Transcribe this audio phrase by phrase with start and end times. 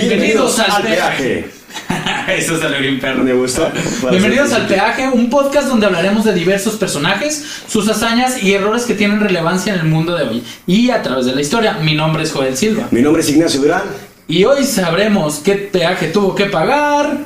[0.00, 1.48] Bienvenidos, al, peaje.
[2.28, 3.24] Eso salió bien perro.
[3.24, 3.70] ¿Me gustó?
[4.10, 8.94] Bienvenidos al peaje, un podcast donde hablaremos de diversos personajes, sus hazañas y errores que
[8.94, 11.78] tienen relevancia en el mundo de hoy y a través de la historia.
[11.80, 12.88] Mi nombre es Joel Silva.
[12.90, 13.82] Mi nombre es Ignacio Durán.
[14.28, 17.16] Y hoy sabremos qué peaje tuvo que pagar.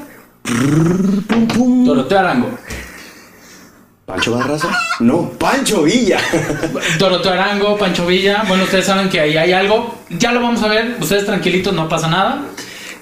[0.44, 2.58] Doroteo Arango.
[4.10, 4.68] ¿Pancho Barraza?
[4.98, 6.18] No, Pancho Villa.
[6.98, 8.42] Doroteo Arango, Pancho Villa.
[8.48, 9.94] Bueno, ustedes saben que ahí hay algo.
[10.10, 10.96] Ya lo vamos a ver.
[11.00, 12.42] Ustedes tranquilitos, no pasa nada.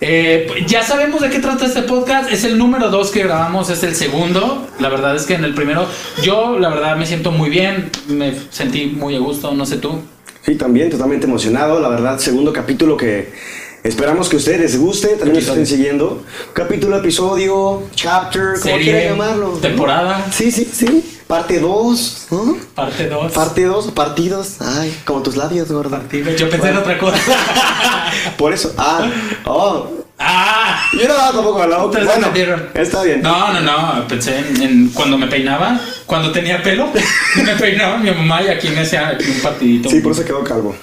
[0.03, 2.31] Eh, ya sabemos de qué trata este podcast.
[2.31, 4.69] Es el número dos que grabamos, es el segundo.
[4.81, 5.87] La verdad es que en el primero,
[6.23, 7.91] yo la verdad me siento muy bien.
[8.09, 10.03] Me sentí muy a gusto, no sé tú.
[10.43, 11.81] Sí, también totalmente emocionado.
[11.81, 13.33] La verdad, segundo capítulo que
[13.83, 15.09] esperamos que a ustedes les guste.
[15.09, 16.25] También nos estén siguiendo.
[16.53, 19.51] Capítulo, episodio, chapter, como quieran llamarlo.
[19.59, 20.27] temporada.
[20.33, 21.17] Sí, sí, sí.
[21.27, 22.29] Parte 2.
[22.75, 23.33] Parte 2.
[23.33, 24.57] Parte 2, partidos.
[24.61, 26.03] Ay, como tus labios, gorda.
[26.37, 27.19] Yo pensé en otra cosa.
[28.39, 28.73] Por eso.
[28.79, 29.11] Ah,
[29.45, 29.87] oh.
[30.19, 30.83] ¡Ah!
[31.01, 31.85] Yo no tampoco hablaba.
[31.85, 32.29] Ustedes Bueno,
[32.75, 33.23] está bien.
[33.23, 34.09] No, no, no.
[34.09, 36.89] Pensé en, en cuando me peinaba, cuando tenía pelo,
[37.45, 39.91] me peinaba mi mamá y aquí me hacía aquí un partidito.
[39.91, 40.75] Sí, por eso quedó calvo.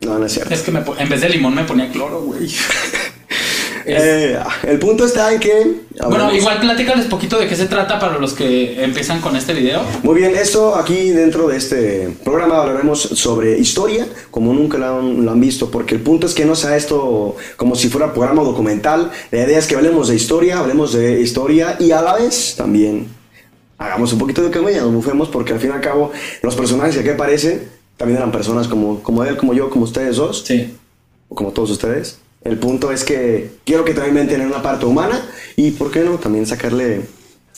[0.00, 0.52] No, no es cierto.
[0.54, 2.48] Es que me, en vez de limón me ponía cloro, güey.
[3.86, 5.52] Eh, el punto está en que.
[5.54, 9.54] bueno, hablamos- igual platícales poquito de qué se trata para los que empiezan con este
[9.54, 9.80] video.
[10.02, 15.24] Muy bien, esto aquí dentro de este programa hablaremos sobre historia, como nunca lo han,
[15.24, 18.42] lo han visto, porque el punto es que no sea esto como si fuera programa
[18.42, 19.10] documental.
[19.30, 23.08] La idea es que hablemos de historia, hablemos de historia y a la vez también
[23.78, 26.94] hagamos un poquito de comedia, nos bufemos, porque al fin y al cabo los personajes
[26.94, 30.74] que aquí aparecen también eran personas como, como él, como yo, como ustedes dos, Sí.
[31.28, 32.18] o como todos ustedes.
[32.42, 35.20] El punto es que quiero que también tener una parte humana
[35.54, 36.12] y, ¿por qué no?
[36.16, 37.02] También sacarle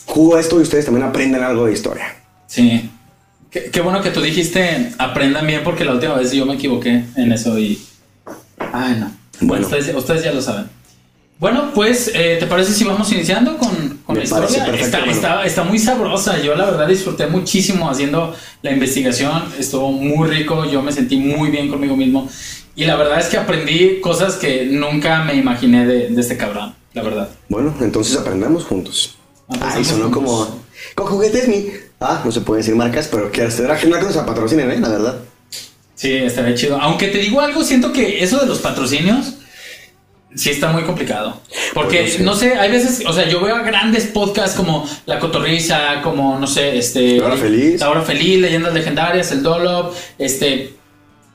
[0.05, 2.13] jugo a esto y ustedes también aprendan algo de historia.
[2.47, 2.89] Sí.
[3.49, 7.05] Qué, qué bueno que tú dijiste aprendan bien porque la última vez yo me equivoqué
[7.15, 7.81] en eso y...
[8.73, 9.13] Ay, no.
[9.39, 9.65] Bueno.
[9.65, 10.65] Ustedes, ustedes ya lo saben.
[11.43, 14.47] Bueno, pues, eh, ¿te parece si vamos iniciando con, la historia?
[14.47, 15.11] está, hermano.
[15.11, 16.41] está, está muy sabrosa.
[16.41, 19.43] Yo la verdad disfruté muchísimo haciendo la investigación.
[19.59, 20.63] Estuvo muy rico.
[20.63, 22.29] Yo me sentí muy bien conmigo mismo.
[22.77, 26.75] Y la verdad es que aprendí cosas que nunca me imaginé de, de este cabrón.
[26.93, 27.27] La verdad.
[27.49, 29.17] Bueno, entonces aprendamos juntos.
[29.49, 30.23] Aprendamos Ay, sonó juntos.
[30.23, 30.63] como.
[30.95, 31.65] Con juguetes mi.
[31.99, 34.79] Ah, no se puede decir marcas, pero que será que nos patrocinen, ¿eh?
[34.79, 35.19] La verdad.
[35.93, 36.79] Sí, estaría chido.
[36.79, 39.33] Aunque te digo algo, siento que eso de los patrocinios
[40.35, 41.41] sí está muy complicado.
[41.73, 42.47] Porque, Pues no sé.
[42.49, 46.39] no sé, hay veces, o sea, yo veo a grandes podcasts como La Cotorriza, como,
[46.39, 47.17] no sé, este...
[47.17, 47.79] La Hora Feliz.
[47.79, 50.73] La Hora Feliz, Leyendas Legendarias, El Dolop, este...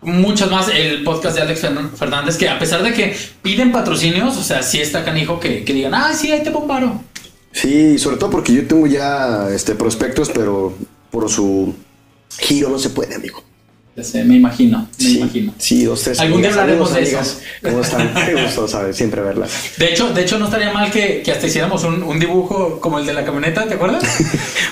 [0.01, 4.37] Muchas más, el podcast de Alex Fern- Fernández, que a pesar de que piden patrocinios,
[4.37, 7.03] o sea, sí está canijo que, que digan, ah, sí, ahí te varo".
[7.51, 10.73] Sí, sobre todo porque yo tengo ya este, prospectos, pero
[11.11, 11.75] por su
[12.39, 13.43] giro no se puede, amigo.
[14.03, 15.55] Sé, me imagino, me sí, imagino.
[15.59, 16.21] Sí, dos, tres.
[16.21, 18.13] Algún día hablaremos de amigas, ¿Cómo están?
[18.27, 18.97] Qué gusto, ¿sabes?
[18.97, 19.51] Siempre verlas.
[19.77, 22.99] De hecho, de hecho, no estaría mal que, que hasta hiciéramos un, un dibujo como
[22.99, 24.05] el de la camioneta, ¿te acuerdas?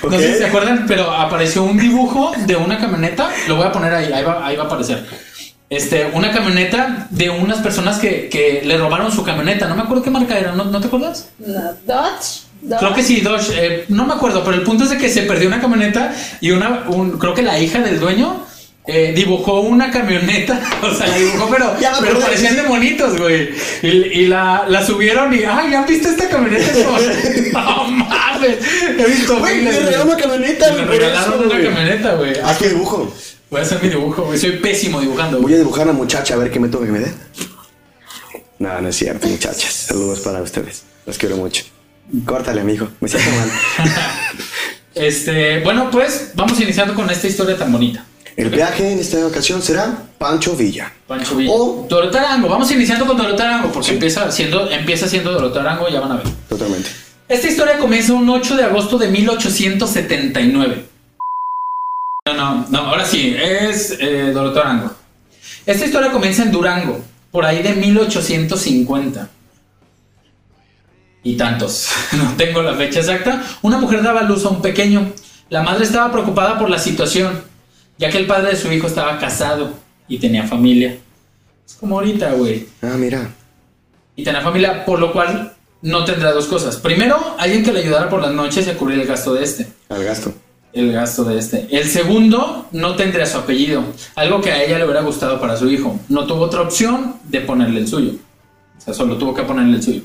[0.03, 0.11] Ok.
[0.11, 3.29] No sé si se acuerdan, pero apareció un dibujo de una camioneta.
[3.47, 5.03] Lo voy a poner ahí, ahí va, ahí va a aparecer.
[5.69, 9.67] Este, una camioneta de unas personas que, que le robaron su camioneta.
[9.67, 11.29] No me acuerdo qué marca era, ¿no, ¿no te acuerdas?
[11.39, 12.43] No, Dodge.
[12.61, 12.79] Dodge.
[12.79, 13.49] Creo que sí, Dodge.
[13.53, 16.51] eh, no me acuerdo, pero el punto es de que se perdió una camioneta y
[16.51, 18.45] una, un- creo que la hija del dueño
[18.87, 20.61] eh, dibujó una camioneta.
[20.81, 23.49] O sea, la dibujó, pero, pero parecían de monitos, güey.
[23.81, 26.71] Y, y la, la subieron y, ay, ¿han visto esta camioneta?
[27.53, 28.57] No mames,
[28.97, 32.39] he visto Güey, miles, me regalaron una camioneta, Me güey, regalaron una camioneta, güey.
[32.39, 33.13] Haz tu dibujo.
[33.49, 34.37] Voy a hacer mi dibujo, güey.
[34.37, 36.91] Soy pésimo dibujando, Voy a dibujar a una muchacha a ver qué me toca que
[36.91, 37.11] me dé.
[38.59, 39.71] No, no es cierto, muchachas.
[39.73, 40.83] Saludos para ustedes.
[41.05, 41.63] Los quiero mucho.
[42.25, 42.89] Córtale, amigo.
[42.99, 43.51] Me siento mal.
[44.95, 48.03] Este, bueno, pues vamos iniciando con esta historia tan bonita.
[48.37, 50.93] El peaje en esta ocasión será Pancho Villa.
[51.07, 51.51] Pancho Villa.
[51.51, 52.47] O- Doroteo Arango.
[52.47, 56.15] Vamos iniciando con Doroteo Arango porque empieza siendo, empieza siendo Doroteo Arango, ya van a
[56.17, 56.27] ver.
[56.47, 56.87] Totalmente.
[57.27, 60.85] Esta historia comienza un 8 de agosto de 1879.
[62.27, 64.93] No, no, no, ahora sí, es eh, Arango.
[65.65, 67.01] Esta historia comienza en Durango,
[67.31, 69.29] por ahí de 1850.
[71.23, 73.43] Y tantos, no tengo la fecha exacta.
[73.63, 75.11] Una mujer daba a luz a un pequeño.
[75.49, 77.41] La madre estaba preocupada por la situación,
[77.97, 79.71] ya que el padre de su hijo estaba casado
[80.07, 80.97] y tenía familia.
[81.65, 83.29] Es como ahorita, güey Ah, mira.
[84.15, 86.77] y tener familia, por lo cual no tendrá dos cosas.
[86.77, 89.67] Primero, alguien que le ayudara por las noches y a cubrir el gasto de este.
[89.89, 90.33] Al gasto.
[90.73, 91.67] El gasto de este.
[91.71, 93.83] El segundo, no tendría su apellido.
[94.15, 95.99] Algo que a ella le hubiera gustado para su hijo.
[96.09, 98.13] No tuvo otra opción de ponerle el suyo.
[98.77, 100.01] O sea, solo tuvo que ponerle el suyo.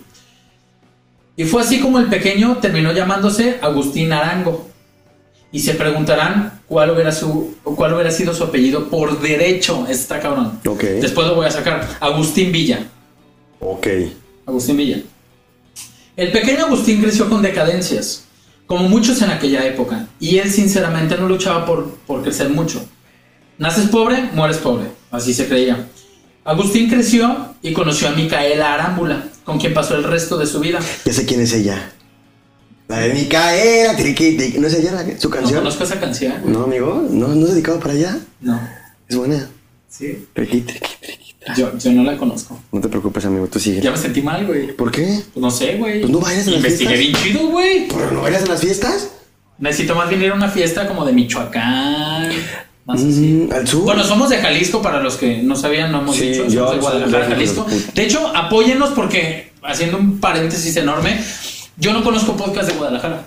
[1.37, 4.69] Y fue así como el pequeño terminó llamándose Agustín Arango.
[5.53, 9.87] Y se preguntarán cuál hubiera, su, cuál hubiera sido su apellido por derecho.
[9.87, 10.59] Está cabrón.
[10.67, 10.83] Ok.
[10.83, 11.87] Después lo voy a sacar.
[12.01, 12.87] Agustín Villa.
[13.61, 13.87] Ok.
[14.47, 15.03] Agustín Villa.
[16.17, 18.25] El pequeño Agustín creció con decadencias,
[18.67, 22.85] como muchos en aquella época, y él sinceramente no luchaba por, por crecer mucho.
[23.59, 25.89] Naces pobre, mueres pobre, así se creía.
[26.45, 30.81] Agustín creció y conoció a Micaela Arámbula, con quien pasó el resto de su vida.
[31.05, 31.93] Ya sé quién es ella.
[32.93, 34.59] La de Micaela, triqui, triqui.
[34.59, 35.59] ¿No es ella la, su No canción?
[35.61, 36.35] conozco esa canción.
[36.47, 38.19] No, amigo, ¿no, no has dedicado para allá?
[38.41, 38.61] No.
[39.09, 39.49] Es buena.
[39.89, 40.27] Sí.
[40.35, 41.35] Triqui, triqui, triqui.
[41.57, 42.61] Yo, yo no la conozco.
[42.71, 43.81] No te preocupes, amigo, tú sigue.
[43.81, 44.77] Ya me sentí mal, güey.
[44.77, 45.21] ¿Por qué?
[45.33, 46.01] Pues no sé, güey.
[46.01, 47.33] Pues no bailas en las Investigué bien fiestas.
[47.41, 47.89] chido, güey.
[47.89, 49.09] ¿Pero no bailas en las fiestas?
[49.59, 52.31] Necesito más bien ir a una fiesta como de Michoacán.
[52.85, 53.47] Más así.
[53.49, 53.83] Mm, ¿Al sur?
[53.85, 56.45] Bueno, somos de Jalisco, para los que no sabían, no hemos Sí, dicho.
[56.47, 57.27] yo Somos de Guadalajara.
[57.29, 57.67] Jalisco.
[57.95, 61.21] De hecho, apóyennos porque, haciendo un paréntesis enorme,
[61.77, 63.25] yo no conozco podcast de Guadalajara.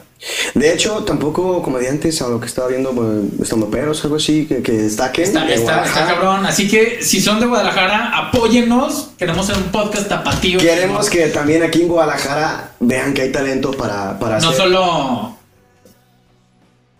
[0.54, 2.94] De hecho, tampoco comediantes, a lo que estaba viendo,
[3.42, 5.26] estando peros, algo así, que, que destaquen.
[5.26, 6.08] Está, de está, está Guadalajara.
[6.16, 6.46] cabrón.
[6.46, 9.10] Así que, si son de Guadalajara, apóyennos.
[9.18, 10.60] Queremos hacer un podcast tapatío.
[10.60, 14.62] Queremos que también aquí en Guadalajara vean que hay talento para, para No hacer.
[14.62, 15.36] solo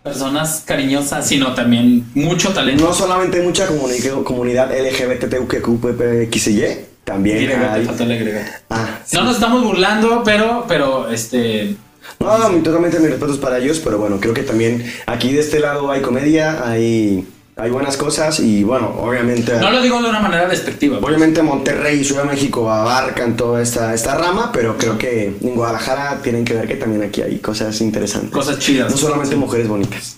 [0.02, 2.84] personas cariñosas, sino también mucho talento.
[2.84, 7.86] No solamente mucha comuni- comunidad LGBTQQPXY, también Agrégate, hay...
[7.86, 8.50] falta el agregate.
[8.68, 9.16] Ah, sí.
[9.16, 11.76] No nos estamos burlando, pero, pero, este,
[12.18, 15.60] No, mi- totalmente mis respetos para ellos, pero bueno, creo que también aquí de este
[15.60, 17.24] lado hay comedia, hay,
[17.56, 19.52] hay buenas cosas y bueno, obviamente...
[19.58, 20.98] no lo digo de una manera despectiva.
[20.98, 21.08] pues.
[21.08, 25.54] Obviamente Monterrey y Ciudad de México abarcan toda esta, esta rama, pero creo que en
[25.54, 28.32] Guadalajara tienen que ver que también aquí hay cosas interesantes.
[28.32, 28.90] Cosas chidas.
[28.90, 30.16] No solamente mujeres bonitas.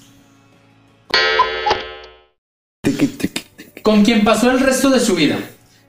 [3.83, 5.39] Con quien pasó el resto de su vida.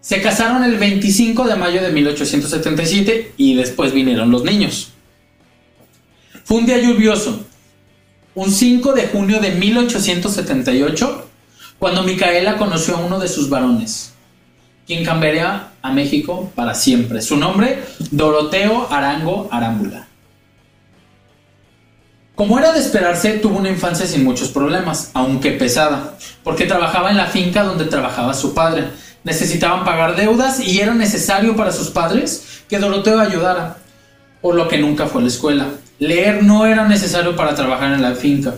[0.01, 4.93] Se casaron el 25 de mayo de 1877 y después vinieron los niños.
[6.45, 7.45] Fue un día lluvioso,
[8.33, 11.27] un 5 de junio de 1878,
[11.77, 14.13] cuando Micaela conoció a uno de sus varones,
[14.87, 17.21] quien cambiaría a México para siempre.
[17.21, 20.07] Su nombre, Doroteo Arango Arámbula.
[22.35, 27.17] Como era de esperarse, tuvo una infancia sin muchos problemas, aunque pesada, porque trabajaba en
[27.17, 28.85] la finca donde trabajaba su padre.
[29.23, 33.77] Necesitaban pagar deudas y era necesario para sus padres que Doroteo ayudara,
[34.41, 35.65] por lo que nunca fue a la escuela.
[35.99, 38.55] Leer no era necesario para trabajar en la finca.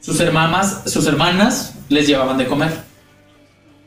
[0.00, 2.70] Sus hermanas, sus hermanas les llevaban de comer.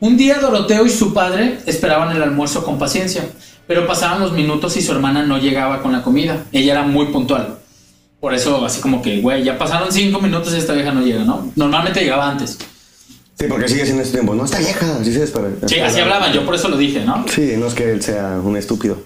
[0.00, 3.22] Un día Doroteo y su padre esperaban el almuerzo con paciencia,
[3.66, 6.44] pero pasaban los minutos y su hermana no llegaba con la comida.
[6.52, 7.58] Ella era muy puntual.
[8.20, 11.24] Por eso, así como que, güey, ya pasaron cinco minutos y esta vieja no llega,
[11.24, 11.50] ¿no?
[11.56, 12.58] Normalmente llegaba antes.
[13.40, 14.34] Sí, porque sigue siendo este tiempo.
[14.34, 14.98] No, está vieja.
[15.00, 15.26] Así se.
[15.26, 17.24] Sí, así hablaban, yo por eso lo dije, ¿no?
[17.26, 18.98] Sí, no es que él sea un estúpido.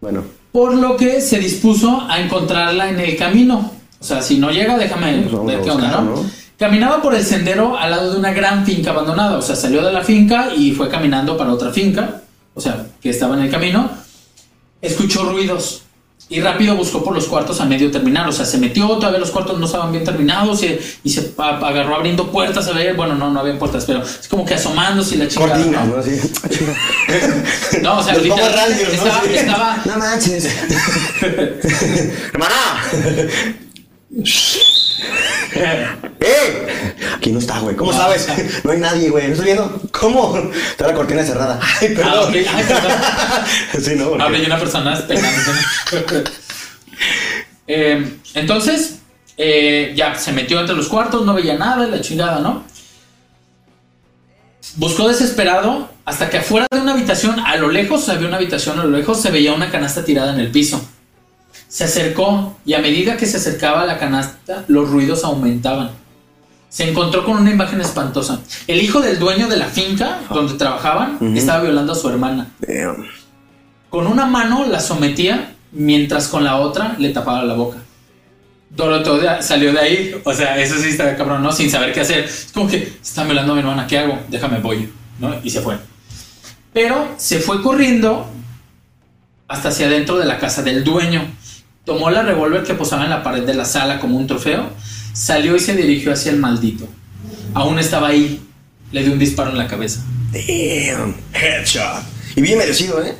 [0.00, 0.22] Bueno.
[0.52, 3.72] Por lo que se dispuso a encontrarla en el camino.
[3.98, 6.00] O sea, si no llega, déjame Pues ver qué onda.
[6.00, 6.24] ¿no?
[6.56, 9.36] Caminaba por el sendero al lado de una gran finca abandonada.
[9.36, 12.22] O sea, salió de la finca y fue caminando para otra finca.
[12.54, 13.90] O sea, que estaba en el camino.
[14.80, 15.82] Escuchó ruidos
[16.28, 18.28] y rápido buscó por los cuartos a medio terminar.
[18.28, 21.58] O sea, se metió, todavía los cuartos no estaban bien terminados y, y se a-
[21.68, 22.94] agarró abriendo puertas a ver.
[22.96, 25.28] Bueno, no, no había puertas, pero es como que asomándose y la.
[25.28, 25.86] Cortinas,
[27.82, 27.98] ¿no?
[27.98, 29.34] o sea, estaba, Sí.
[29.34, 30.48] estaba, No manches.
[32.32, 32.82] ¡Hermana!
[36.20, 36.94] ¡Eh!
[37.16, 37.76] Aquí no está, güey.
[37.76, 38.28] ¿Cómo No, sabes?
[38.64, 39.26] no hay nadie, güey.
[39.26, 39.80] ¿No estoy viendo?
[39.92, 40.36] ¿Cómo?
[40.70, 41.60] Está la cortina cerrada.
[41.80, 42.12] Ay, perdón.
[42.14, 42.34] Ah, ok.
[42.34, 43.84] Ay, perdón.
[43.84, 44.22] sí, no.
[44.22, 45.06] Habla y una persona.
[47.68, 48.98] Eh, entonces,
[49.36, 52.64] eh, ya se metió entre los cuartos, no veía nada, la chingada, ¿no?
[54.76, 58.84] Buscó desesperado hasta que afuera de una habitación, a lo lejos, había una habitación a
[58.84, 60.86] lo lejos, se veía una canasta tirada en el piso.
[61.76, 65.90] Se acercó y a medida que se acercaba a la canasta, los ruidos aumentaban.
[66.70, 68.40] Se encontró con una imagen espantosa.
[68.66, 72.50] El hijo del dueño de la finca donde trabajaban estaba violando a su hermana.
[72.60, 73.06] Damn.
[73.90, 77.76] Con una mano la sometía mientras con la otra le tapaba la boca.
[78.70, 81.52] Doroteo salió de ahí, o sea, eso sí está cabrón, ¿no?
[81.52, 82.24] Sin saber qué hacer.
[82.24, 84.18] Es como que está violando a mi hermana, ¿qué hago?
[84.28, 85.34] Déjame voy, ¿no?
[85.44, 85.76] Y se fue.
[86.72, 88.26] Pero se fue corriendo
[89.46, 91.20] hasta hacia adentro de la casa del dueño.
[91.86, 94.70] Tomó la revólver que posaba en la pared de la sala como un trofeo,
[95.14, 96.86] salió y se dirigió hacia el maldito.
[97.54, 98.42] Aún estaba ahí.
[98.92, 100.02] Le dio un disparo en la cabeza.
[100.32, 101.14] Damn.
[101.32, 102.02] Headshot.
[102.34, 103.14] Y bien merecido, ¿eh?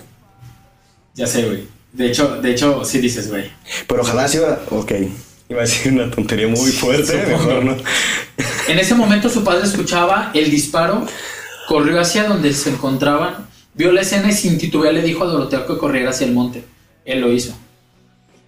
[1.14, 1.66] Ya sé, güey.
[1.92, 3.50] De hecho, de hecho, sí dices, güey.
[3.86, 4.60] Pero ojalá sea.
[4.70, 4.92] Ok.
[5.48, 7.24] Iba a decir una tontería muy fuerte.
[7.24, 7.38] Supongo.
[7.38, 7.76] Mejor no.
[8.68, 11.06] En ese momento su padre escuchaba el disparo,
[11.68, 15.66] corrió hacia donde se encontraban, vio la escena y sin titubear le dijo a Doroteo
[15.66, 16.64] que corriera hacia el monte.
[17.04, 17.56] Él lo hizo.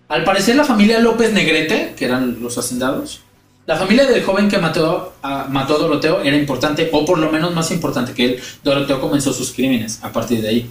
[0.09, 3.21] Al parecer la familia López Negrete, que eran los hacendados,
[3.67, 7.31] La familia del joven que mató a, mató a Doroteo era importante, o por lo
[7.31, 8.41] menos más importante que él.
[8.65, 10.71] Doroteo comenzó sus crímenes a partir de ahí.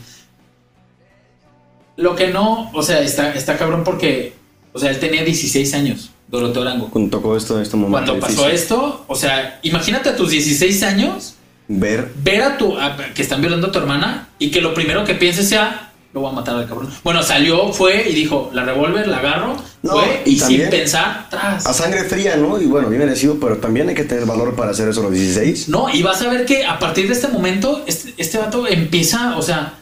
[1.95, 4.33] Lo que no, o sea, está, está cabrón porque,
[4.73, 6.89] o sea, él tenía 16 años, Doroteo Arango.
[6.89, 7.91] Cuando tocó esto, este momento.
[8.13, 8.55] Cuando pasó difícil.
[8.55, 11.35] esto, o sea, imagínate a tus 16 años
[11.67, 12.11] Ver.
[12.23, 15.15] ver a tu a- que están violando a tu hermana y que lo primero que
[15.15, 16.89] pienses sea lo voy a matar al cabrón.
[17.03, 20.69] Bueno, salió, fue y dijo, la revólver, la agarro, No, fue y y, también- sin
[20.69, 21.65] pensar, tras.
[21.65, 22.59] A sangre fría, ¿no?
[22.59, 25.13] Y bueno, bien merecido, pero también hay que tener valor para hacer eso a los
[25.13, 25.69] 16.
[25.69, 29.37] No, y vas a ver que a partir de este momento, este, este vato empieza,
[29.37, 29.73] o sea,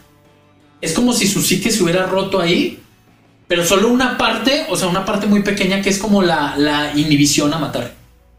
[0.80, 2.80] es como si su psique se hubiera roto ahí,
[3.48, 6.92] pero solo una parte, o sea, una parte muy pequeña que es como la, la
[6.94, 7.94] inhibición a matar.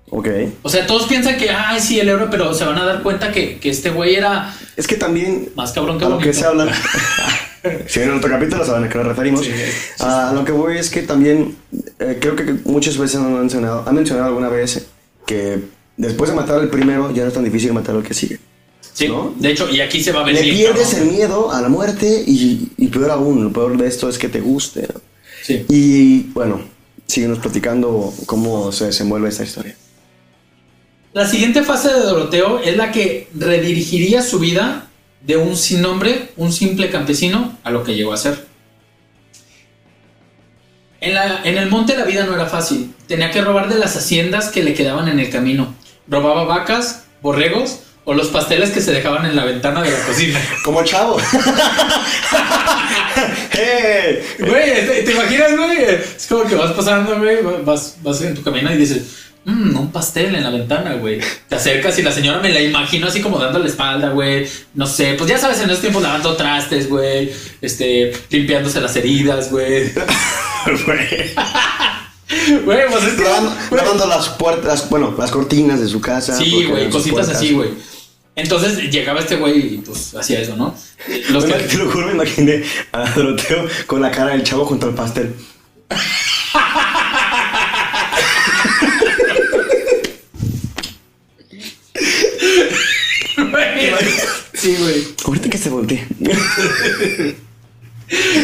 [0.10, 0.27] Ok.
[0.62, 3.32] O sea, todos piensan que, ay, sí, el héroe, pero se van a dar cuenta
[3.32, 6.46] que, que este güey era Es que también más cabrón que a lo que se
[6.46, 6.72] habla.
[7.88, 9.46] si ven en otro capítulo saben a qué nos referimos.
[9.46, 9.52] Sí,
[10.00, 11.56] a lo que voy es que también
[12.00, 14.88] eh, creo que muchas veces han mencionado, han mencionado alguna vez
[15.26, 15.60] que
[15.98, 18.40] después de matar al primero ya no es tan difícil matar al que sigue.
[18.94, 19.34] Sí, ¿no?
[19.38, 21.10] de hecho, y aquí se va a ver Le pierdes cabrón.
[21.10, 24.28] el miedo a la muerte y, y peor aún, lo peor de esto es que
[24.28, 24.88] te guste.
[24.92, 25.02] ¿no?
[25.44, 25.66] Sí.
[25.70, 26.62] Y bueno,
[27.06, 29.76] síguenos platicando cómo se desenvuelve esta historia.
[31.14, 34.87] La siguiente fase de Doroteo es la que redirigiría su vida
[35.28, 38.48] de un sin nombre, un simple campesino, a lo que llegó a ser.
[41.02, 42.94] En, la- en el monte la vida no era fácil.
[43.08, 45.76] Tenía que robar de las haciendas que le quedaban en el camino.
[46.08, 50.40] Robaba vacas, borregos o los pasteles que se dejaban en la ventana de la cocina.
[50.64, 51.18] Como chavo.
[53.52, 54.20] ¡Hey!
[54.40, 55.78] Güey, ¿te, te imaginas, güey?
[55.84, 59.92] Es como que vas pasando, güey, vas, vas en tu camino y dices, mmm, un
[59.92, 61.20] pastel en la ventana, güey.
[61.50, 64.48] Te acercas y la señora me la imagino así como dando la espalda, güey.
[64.75, 67.32] No sé, pues ya sabes, en esos tiempos lavando trastes, güey.
[67.62, 69.92] Este, limpiándose las heridas, güey.
[72.66, 73.24] Güey, pues es que.
[73.24, 76.36] Lavando, las puertas, bueno, las cortinas de su casa.
[76.38, 77.70] Sí, güey, cositas así, güey.
[78.36, 80.75] Entonces llegaba este güey y pues hacía eso, ¿no?
[81.32, 84.66] Los que- imag- Te lo juro, me imaginé a Doroteo con la cara del chavo
[84.66, 85.34] junto al pastel.
[94.54, 95.08] Sí, güey.
[95.26, 96.06] Ahorita que se voltee.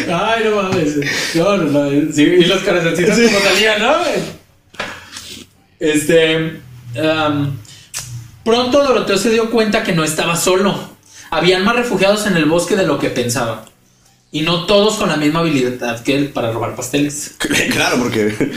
[0.10, 0.98] Ay, no mames.
[1.36, 2.14] No, no, no.
[2.14, 3.96] Sí, y los corazoncitos como salían, ¿no?
[5.80, 6.60] Este.
[8.44, 10.94] pronto Doroteo se dio cuenta que no estaba solo.
[11.32, 13.66] Habían más refugiados en el bosque de lo que pensaba.
[14.32, 17.36] Y no todos con la misma habilidad que él para robar pasteles.
[17.72, 18.52] claro, porque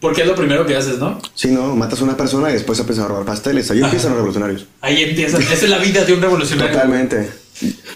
[0.00, 1.18] Porque es lo primero que haces, ¿no?
[1.34, 3.70] si no, matas a una persona y después empiezas a robar pasteles.
[3.70, 4.66] Ahí empiezan los revolucionarios.
[4.80, 5.38] Ahí empieza.
[5.38, 6.72] Esa es la vida de un revolucionario.
[6.72, 7.30] Totalmente.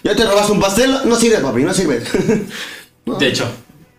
[0.02, 2.02] Ya te robas un pastel, no sirve, papi, no sirve.
[3.06, 3.18] No.
[3.18, 3.46] De hecho.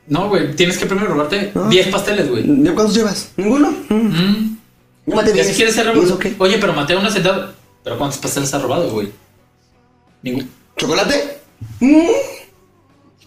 [0.07, 0.55] No, güey.
[0.55, 1.69] Tienes que primero robarte No.
[1.69, 2.41] 10 pasteles, güey.
[2.43, 3.29] ¿De cuántos llevas?
[3.38, 3.69] ¿Ninguno?
[3.89, 3.93] Mm.
[3.95, 4.57] Mm.
[5.05, 5.55] Yo maté Ya si 10.
[5.57, 6.36] quieres ser ¿Y eso revolucionario.
[6.39, 7.53] Oye, pero maté a una sentada.
[7.84, 9.12] ¿Pero cuántos pasteles has robado, güey?
[10.24, 10.50] Ningún.
[10.75, 11.38] ¿Chocolate?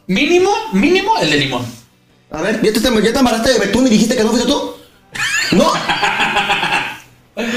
[0.08, 1.62] Mínimo, mínimo el de limón.
[2.30, 4.74] A ver, ¿ya te, ya te de betún y dijiste que no fuiste tú?
[5.52, 5.72] No.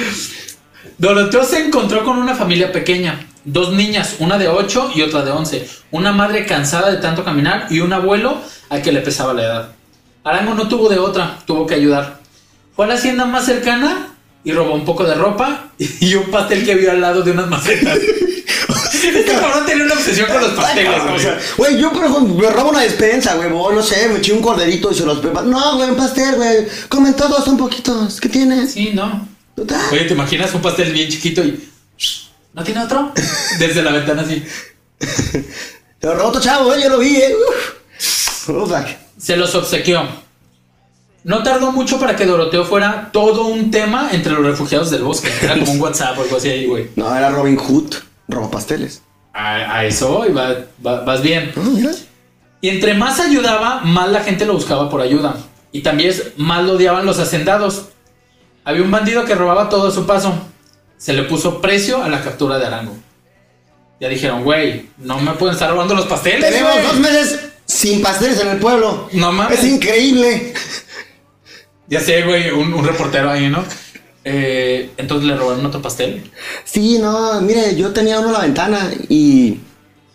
[0.98, 3.28] Doroteo se encontró con una familia pequeña.
[3.44, 5.68] Dos niñas, una de 8 y otra de 11.
[5.92, 8.38] Una madre cansada de tanto caminar y un abuelo
[8.70, 9.72] al que le pesaba la edad.
[10.24, 12.20] Arango no tuvo de otra, tuvo que ayudar.
[12.76, 14.10] Fue a la hacienda más cercana
[14.44, 17.48] y robó un poco de ropa y un pastel que vio al lado de unas
[17.48, 18.00] macetas.
[19.08, 21.20] Este cabrón tenía una obsesión con los pasteles, O güey.
[21.20, 24.34] sea, güey, yo por ejemplo me robo una despensa, güey, o no sé, me eché
[24.34, 25.48] un corderito y se los preparo.
[25.48, 26.68] No, güey, un pastel, güey.
[26.90, 28.20] Comen todos, son poquitos.
[28.20, 28.74] ¿Qué tienes?
[28.74, 29.28] Sí, no.
[29.56, 29.82] Total.
[29.92, 31.68] Oye, ¿te imaginas un pastel bien chiquito y...
[32.54, 33.12] ¿No tiene otro?
[33.60, 34.44] Desde la ventana así.
[35.00, 37.34] Se lo robó otro chavo, eh, yo lo vi, eh.
[37.48, 39.02] Uf.
[39.18, 40.04] Se los obsequió.
[41.24, 45.32] No tardó mucho para que Doroteo fuera todo un tema entre los refugiados del bosque.
[45.42, 46.90] Era como un WhatsApp o algo así ahí, güey.
[46.96, 47.94] No, era Robin Hood,
[48.32, 49.02] roba pasteles.
[49.34, 51.52] A, a eso voy, va- va- vas bien.
[51.56, 51.92] Mira.
[52.62, 55.36] Y entre más ayudaba, más la gente lo buscaba por ayuda.
[55.72, 57.86] Y también más lo odiaban los hacendados.
[58.64, 60.34] Había un bandido que robaba todo a su paso.
[60.98, 62.96] Se le puso precio a la captura de Arango.
[64.00, 66.42] Ya dijeron, güey, no me pueden estar robando los pasteles.
[66.50, 66.86] Tenemos güey".
[66.86, 69.08] dos meses sin pasteles en el pueblo.
[69.14, 69.60] No mames.
[69.60, 70.54] Es increíble.
[71.88, 73.64] Ya sé, güey, un, un reportero ahí, ¿no?
[74.24, 76.30] Eh, entonces le robaron otro pastel.
[76.64, 79.58] Sí, no, mire, yo tenía uno en la ventana y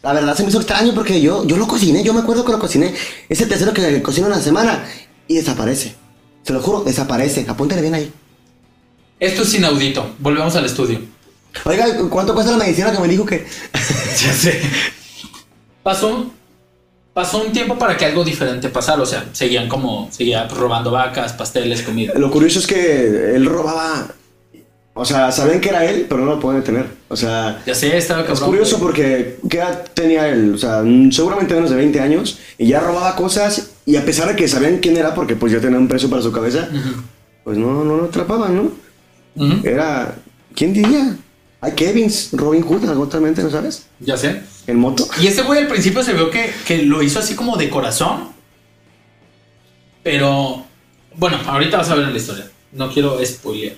[0.02, 2.52] la verdad se me hizo extraño porque yo, yo lo cociné, yo me acuerdo que
[2.52, 2.94] lo cociné.
[3.28, 4.84] Es el tercero que cocino una semana
[5.26, 5.94] y desaparece.
[6.42, 7.44] Se lo juro, desaparece.
[7.48, 8.12] Apúntale bien ahí.
[9.18, 10.14] Esto es inaudito.
[10.18, 11.00] Volvemos al estudio.
[11.64, 13.46] Oiga, ¿cuánto cuesta la medicina que me dijo que?
[14.16, 14.60] Ya sé.
[15.82, 16.30] Pasó.
[17.16, 19.00] Pasó un tiempo para que algo diferente pasara.
[19.00, 22.12] O sea, seguían como, seguía robando vacas, pasteles, comida.
[22.14, 24.08] Lo curioso es que él robaba.
[24.92, 26.85] O sea, sabían que era él, pero no lo pueden detener.
[27.08, 28.37] O sea, Ya sé, estaba cabrón.
[28.37, 28.87] es curioso güey.
[28.87, 30.52] porque ¿qué edad tenía él?
[30.54, 34.28] O sea, mm, seguramente menos de 20 años y ya robaba cosas y a pesar
[34.28, 36.68] de que sabían quién era porque pues ya tenía un precio para su cabeza,
[37.44, 39.64] pues no, no lo atrapaban, ¿no?
[39.64, 40.16] Era,
[40.54, 41.16] ¿quién diría?
[41.60, 43.86] Hay Kevins, Robin Hood, totalmente, ¿no sabes?
[43.98, 44.42] Ya sé.
[44.66, 45.06] En moto.
[45.20, 48.28] Y ese güey al principio se vio que, que lo hizo así como de corazón.
[50.02, 50.64] Pero,
[51.14, 52.50] bueno, ahorita vas a ver la historia.
[52.72, 53.75] No quiero spoilear.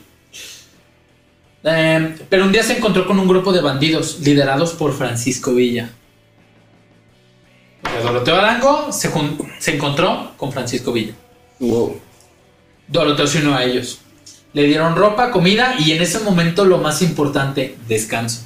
[1.64, 5.90] Eh, pero un día se encontró con un grupo de bandidos liderados por Francisco Villa.
[8.02, 9.11] Doroteo Arango se,
[9.58, 11.14] se encontró con Francisco Villa.
[11.58, 12.00] Wow.
[12.87, 14.00] Doroteo se unió a ellos.
[14.59, 18.41] Le dieron ropa, comida y en ese momento lo más importante, descanso.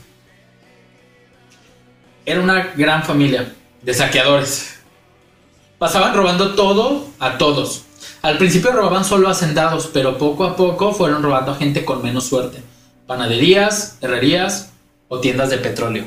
[2.26, 4.78] Era una gran familia de saqueadores.
[5.78, 7.84] Pasaban robando todo a todos.
[8.20, 12.02] Al principio robaban solo a hacendados, pero poco a poco fueron robando a gente con
[12.02, 12.62] menos suerte.
[13.06, 14.70] Panaderías, herrerías
[15.08, 16.04] o tiendas de petróleo.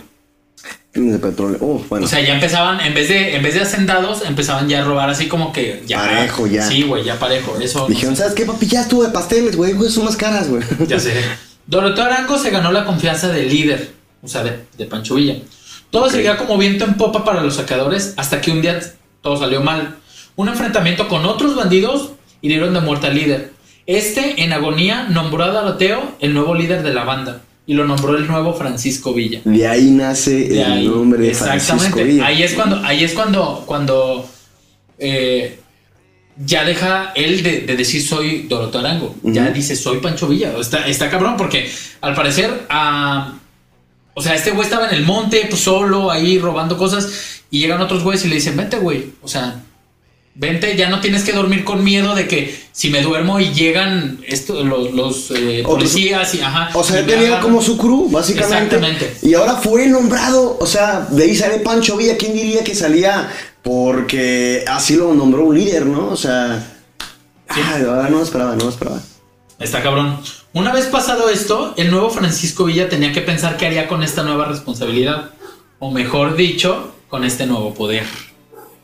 [0.95, 1.57] De petróleo.
[1.59, 2.05] Oh, bueno.
[2.05, 5.09] O sea, ya empezaban, en vez de, en vez de hacendados, empezaban ya a robar
[5.09, 5.97] así como que ya.
[5.97, 6.65] Parejo, ya.
[6.65, 7.57] Sí, güey, ya parejo.
[7.59, 7.85] Eso.
[7.87, 8.65] Dijeron, ¿sabes qué, papi?
[8.65, 10.63] Ya estuvo de pasteles, güey, güey, son más caras, güey.
[10.87, 11.13] Ya sé.
[11.67, 15.35] Doroteo Arango se ganó la confianza del líder, o sea, de, de Pancho Villa.
[15.89, 16.11] Todo Ok.
[16.11, 18.79] seguía como viento en popa para los saqueadores hasta que un día
[19.21, 19.97] todo salió mal.
[20.37, 22.11] Un enfrentamiento con otros bandidos
[22.41, 23.51] hirieron de muerte al líder.
[23.85, 28.15] Este, en agonía, nombró a Doroteo el nuevo líder de la banda y lo nombró
[28.17, 29.41] el nuevo Francisco Villa.
[29.43, 32.03] De ahí nace De el ahí- nombre de Francisco.
[32.03, 32.25] Villa.
[32.27, 34.29] Ahí es cuando, ahí es cuando, cuando
[34.99, 35.59] eh,
[36.45, 39.15] ya deja él de, de decir soy Doroteo Arango.
[39.23, 40.53] Ya dice soy Pancho Villa.
[40.59, 41.69] Está, está cabrón porque
[42.01, 42.67] al parecer,
[44.13, 47.81] o sea, este güey estaba en el monte, pues solo ahí robando cosas y llegan
[47.81, 49.07] otros güeyes y le dicen, vente güey.
[49.21, 49.63] O sea,
[50.35, 54.19] vente, ya no tienes que dormir con miedo de que si me duermo y llegan
[54.27, 56.69] esto, los, los, eh, policías y ajá.
[56.73, 57.43] O sea, él tenía agarran".
[57.43, 58.75] como su crew, básicamente.
[58.75, 59.17] Exactamente.
[59.23, 62.17] Y ahora fue nombrado, o sea, de ahí sale Pancho Villa.
[62.17, 63.31] ¿Quién diría que salía
[63.63, 66.09] porque así lo nombró un líder, ¿no?
[66.09, 66.75] O sea,
[67.47, 69.01] ay, de verdad no lo esperaba, no lo esperaba.
[69.57, 70.19] Está cabrón.
[70.53, 74.23] Una vez pasado esto, el nuevo Francisco Villa tenía que pensar qué haría con esta
[74.23, 75.31] nueva responsabilidad.
[75.79, 78.05] O mejor dicho, con este nuevo poder.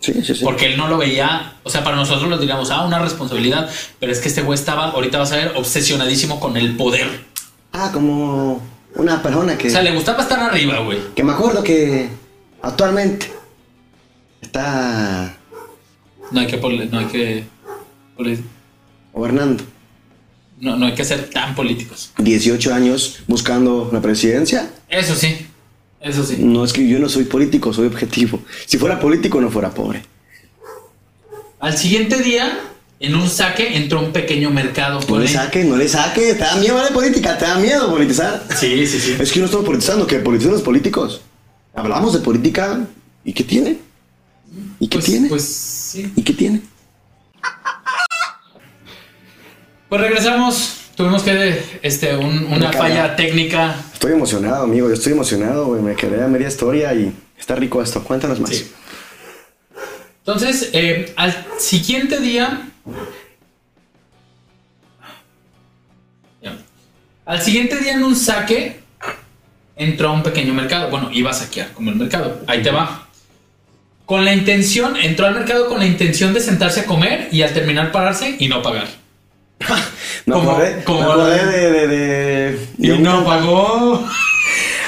[0.01, 0.43] Sí, sí, sí.
[0.43, 3.69] Porque él no lo veía, o sea, para nosotros lo diríamos, ah, una responsabilidad.
[3.99, 7.07] Pero es que este güey estaba, ahorita vas a ver, obsesionadísimo con el poder.
[7.71, 8.61] Ah, como
[8.95, 10.99] una persona que, O sea, le gustaba estar arriba, güey.
[11.15, 12.09] que me acuerdo que
[12.61, 13.31] actualmente
[14.41, 15.35] está
[16.31, 17.43] No hay que, poli- no hay que,
[19.13, 19.63] gobernando.
[20.59, 22.11] no, no hay que ser tan políticos.
[22.17, 24.69] 18 años buscando la presidencia.
[24.89, 25.47] Eso sí,
[26.01, 26.37] eso sí.
[26.39, 28.39] No es que yo no soy político, soy objetivo.
[28.65, 30.03] Si fuera político no fuera pobre.
[31.59, 32.59] Al siguiente día,
[32.99, 34.99] en un saque, entró un pequeño mercado.
[35.07, 36.33] No le saque, no le saque.
[36.33, 38.43] Te da miedo la política, te da miedo politizar.
[38.57, 39.15] Sí, sí, sí.
[39.19, 41.21] Es que no estamos politizando, que politizan los políticos.
[41.75, 42.79] Hablamos de política
[43.23, 43.77] y ¿qué tiene?
[44.79, 45.29] ¿Y qué Pues- tiene?
[45.29, 46.11] Pues sí.
[46.15, 46.61] ¿Y qué tiene?
[49.89, 50.77] Pues regresamos.
[50.95, 53.75] Tuvimos que este un- una falla técnica.
[53.93, 54.87] Estoy emocionado, amigo.
[54.87, 55.81] Yo estoy emocionado, güey.
[55.81, 58.03] Me quedé a media historia y está rico esto.
[58.03, 58.51] Cuéntanos más.
[58.51, 58.71] Sí.
[60.19, 62.67] Entonces, eh, al siguiente día.
[67.25, 68.79] Al siguiente día en un saque
[69.77, 70.89] entró a un pequeño mercado.
[70.89, 72.41] Bueno, iba a saquear como el mercado.
[72.47, 73.07] Ahí te va.
[74.05, 77.53] Con la intención, entró al mercado con la intención de sentarse a comer y al
[77.53, 78.87] terminar pararse y no pagar.
[80.25, 84.07] Me Como- acordé, como- me acordé de, de, de- de un- pagó.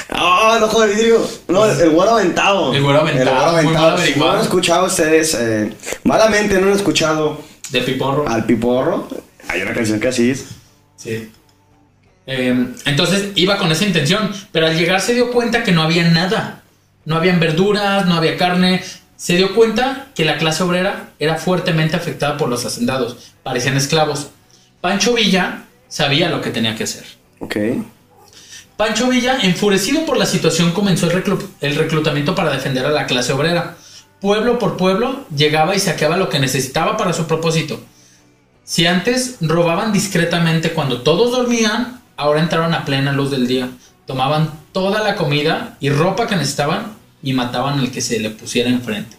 [0.10, 1.28] ¡Ah, el ojo de vidrio!
[1.48, 2.74] No, el, el güero aventado.
[2.74, 7.42] El güero aventado, muy mal Si no han escuchado ustedes, eh, malamente no han escuchado
[7.72, 8.28] De piporro.
[8.28, 9.08] al piporro.
[9.48, 10.46] Hay una canción que así es.
[10.98, 11.32] Sí.
[12.28, 16.04] Eh, entonces iba con esa intención, pero al llegar se dio cuenta que no había
[16.10, 16.62] nada.
[17.06, 18.84] No habían verduras, no había carne.
[19.18, 23.34] Se dio cuenta que la clase obrera era fuertemente afectada por los hacendados.
[23.42, 24.28] Parecían esclavos.
[24.84, 27.06] Pancho Villa sabía lo que tenía que hacer.
[27.40, 27.56] Ok.
[28.76, 33.06] Pancho Villa, enfurecido por la situación, comenzó el, reclu- el reclutamiento para defender a la
[33.06, 33.78] clase obrera.
[34.20, 37.82] Pueblo por pueblo llegaba y saqueaba lo que necesitaba para su propósito.
[38.66, 43.70] Si antes robaban discretamente cuando todos dormían, ahora entraron a plena luz del día.
[44.06, 46.92] Tomaban toda la comida y ropa que necesitaban
[47.22, 49.16] y mataban al que se le pusiera enfrente.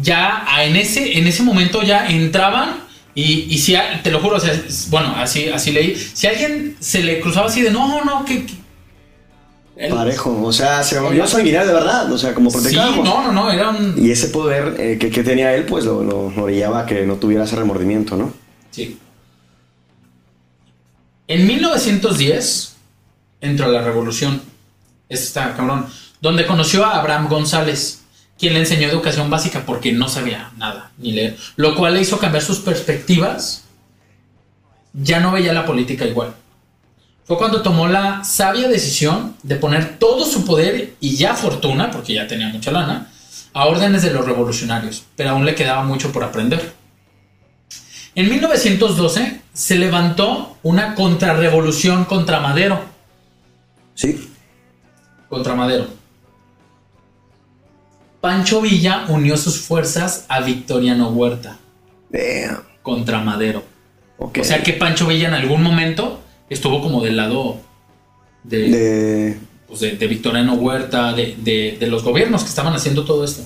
[0.00, 4.36] Ya en ese, en ese momento ya entraban y, y si, a- te lo juro,
[4.36, 4.52] o sea,
[4.88, 8.46] bueno, así, así leí, si a alguien se le cruzaba así de, no, no, que,
[8.46, 8.54] que-".
[9.76, 13.04] Él- Parejo, o sea, se volvió sanguinario de verdad, o sea, como Sí, protecábamos.
[13.04, 13.94] no, no, no, era un...
[13.96, 17.16] Y ese poder eh, que, que tenía él, pues lo, lo, orillaba a que no
[17.16, 18.32] tuviera ese remordimiento, ¿no?
[18.70, 18.98] Sí.
[21.28, 22.74] En 1910
[23.40, 24.42] entró a la revolución.
[25.08, 25.86] Está cabrón.
[26.20, 28.01] Donde conoció a Abraham González,
[28.42, 31.36] quien le enseñó educación básica porque no sabía nada ni leer.
[31.54, 33.62] Lo cual le hizo cambiar sus perspectivas.
[34.92, 36.34] Ya no veía la política igual.
[37.24, 42.14] Fue cuando tomó la sabia decisión de poner todo su poder y ya fortuna, porque
[42.14, 43.12] ya tenía mucha lana,
[43.52, 45.04] a órdenes de los revolucionarios.
[45.14, 46.72] Pero aún le quedaba mucho por aprender.
[48.16, 52.82] En 1912 se levantó una contrarrevolución contra Madero.
[53.94, 54.32] Sí.
[55.28, 56.01] Contra Madero.
[58.22, 61.58] Pancho Villa unió sus fuerzas a Victoriano Huerta
[62.08, 62.62] Damn.
[62.82, 63.62] contra Madero.
[64.16, 67.60] O sea que Pancho Villa en algún momento estuvo como del lado
[68.44, 69.38] de, De...
[69.66, 73.42] pues, de- de Victoriano Huerta, de, los gobiernos que estaban haciendo todo esto.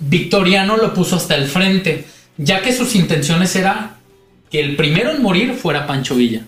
[0.00, 2.04] Victoriano lo puso hasta el frente,
[2.36, 3.96] ya que sus intenciones era
[4.50, 6.42] que el primero en morir fuera Pancho Villa.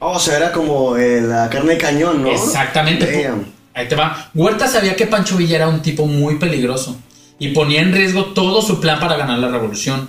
[0.00, 2.30] Oh, o sea, era como eh, la carne de cañón, ¿no?
[2.30, 3.22] Exactamente.
[3.22, 3.46] Damn.
[3.74, 4.30] Ahí te va.
[4.34, 6.98] Huerta sabía que Pancho Villa era un tipo muy peligroso
[7.38, 10.08] y ponía en riesgo todo su plan para ganar la revolución.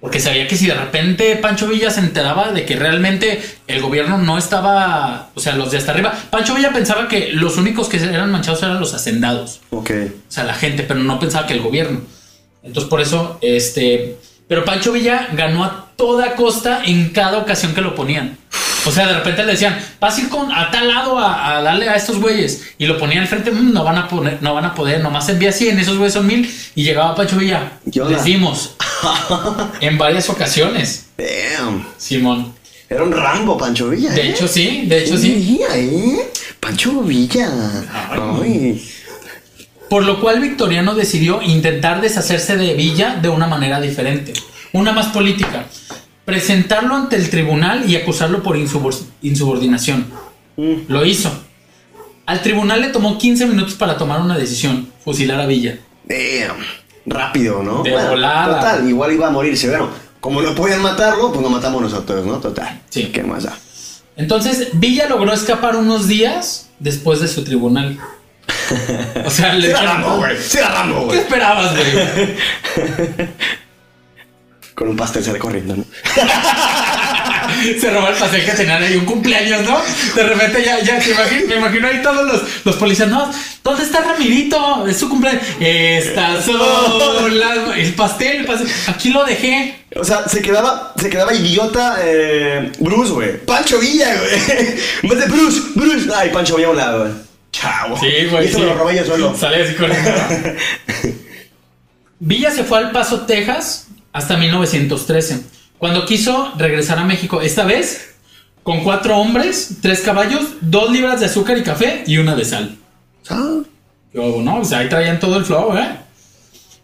[0.00, 4.18] Porque sabía que si de repente Pancho Villa se enteraba de que realmente el gobierno
[4.18, 7.96] no estaba, o sea, los de hasta arriba, Pancho Villa pensaba que los únicos que
[7.96, 9.90] eran manchados eran los hacendados, Ok.
[10.28, 12.00] o sea, la gente, pero no pensaba que el gobierno.
[12.62, 14.16] Entonces por eso, este,
[14.48, 18.36] pero Pancho Villa ganó a toda costa en cada ocasión que lo ponían.
[18.86, 21.62] O sea, de repente le decían, vas a ir con, a tal lado a, a
[21.62, 22.62] darle a estos güeyes.
[22.78, 25.28] Y lo ponían al frente, "Mm, no van a poner, no van a poder, nomás
[25.28, 26.48] envía 100, esos güeyes son mil.
[26.74, 27.72] Y llegaba Pancho Villa.
[28.24, 28.76] Dimos.
[29.80, 31.86] en varias ocasiones, Damn.
[31.98, 32.54] Simón.
[32.88, 34.10] Era un Rambo, Pancho Villa.
[34.12, 34.30] De ¿eh?
[34.30, 35.32] hecho, sí, de hecho, sí.
[35.32, 36.30] Villa, ¿eh?
[36.60, 37.48] Pancho Villa.
[38.10, 38.82] Ay.
[39.90, 44.32] Por lo cual Victoriano decidió intentar deshacerse de Villa de una manera diferente,
[44.72, 45.66] una más política.
[46.26, 50.06] Presentarlo ante el tribunal y acusarlo por insubor- insubordinación.
[50.56, 50.74] Mm.
[50.88, 51.32] Lo hizo.
[52.26, 55.78] Al tribunal le tomó 15 minutos para tomar una decisión, fusilar a Villa.
[56.04, 56.56] Damn.
[57.06, 57.82] Rápido, ¿no?
[57.84, 58.56] De volada.
[58.60, 59.68] Total, igual iba a morirse.
[59.68, 59.88] Bueno,
[60.20, 62.38] como no podían matarlo, pues lo matamos nosotros, ¿no?
[62.40, 62.82] Total.
[62.90, 63.04] Sí.
[63.14, 63.56] ¿Qué más da?
[64.16, 67.98] Entonces, Villa logró escapar unos días después de su tribunal.
[69.24, 70.36] O sea, le dijeron, güey.
[70.36, 71.86] ¿qué esperabas, güey?
[74.76, 75.84] Con un pastel sale corriendo, ¿no?
[77.80, 79.80] Se robó el pastel que tenían ahí un cumpleaños, ¿no?
[80.14, 83.32] De repente ya, ya te imagino, me imagino ahí todos los, los policías, no,
[83.64, 84.86] ¿dónde está Ramirito?
[84.86, 85.42] Es su cumpleaños.
[85.60, 88.68] Estas son las, el pastel, el pastel.
[88.88, 89.76] Aquí lo dejé.
[89.96, 93.38] O sea, se quedaba, se quedaba idiota eh, Bruce, güey.
[93.46, 94.76] Pancho Villa, güey.
[95.04, 96.10] En vez de Bruce, Bruce.
[96.14, 97.12] Ay, Pancho Villa a un lado, güey.
[97.50, 97.96] Chao.
[97.98, 98.44] Sí, güey.
[98.44, 98.64] Y esto sí.
[98.64, 99.34] me lo robé yo solo.
[99.34, 100.10] Sale así corriendo.
[102.18, 103.86] Villa se fue al Paso, Texas,
[104.16, 105.42] hasta 1913,
[105.76, 107.42] cuando quiso regresar a México.
[107.42, 108.14] Esta vez
[108.62, 112.78] con cuatro hombres, tres caballos, dos libras de azúcar y café y una de sal.
[113.28, 113.58] Ah,
[114.14, 114.60] hubo, ¿no?
[114.60, 115.98] O sea, ahí traían todo el flow, ¿eh?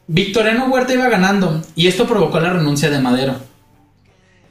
[0.09, 3.37] Victoriano Huerta iba ganando y esto provocó la renuncia de Madero.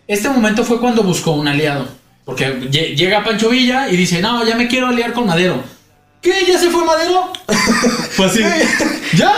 [0.08, 1.88] Este momento fue cuando buscó un aliado.
[2.26, 5.64] Porque lle- llega Pancho Villa y dice, no, ya me quiero aliar con Madero.
[6.20, 6.34] ¿Qué?
[6.48, 7.32] ¿Ya se fue Madero?
[8.18, 8.42] Pues sí.
[9.18, 9.34] ¿Ya?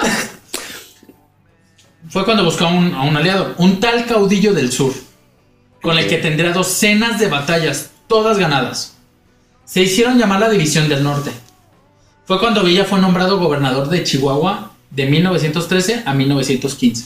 [2.13, 4.93] Fue cuando buscó a un, a un aliado, un tal caudillo del sur,
[5.81, 8.93] con el que tendría docenas de batallas, todas ganadas.
[9.65, 11.31] Se hicieron llamar la División del Norte.
[12.25, 17.05] Fue cuando Villa fue nombrado gobernador de Chihuahua de 1913 a 1915.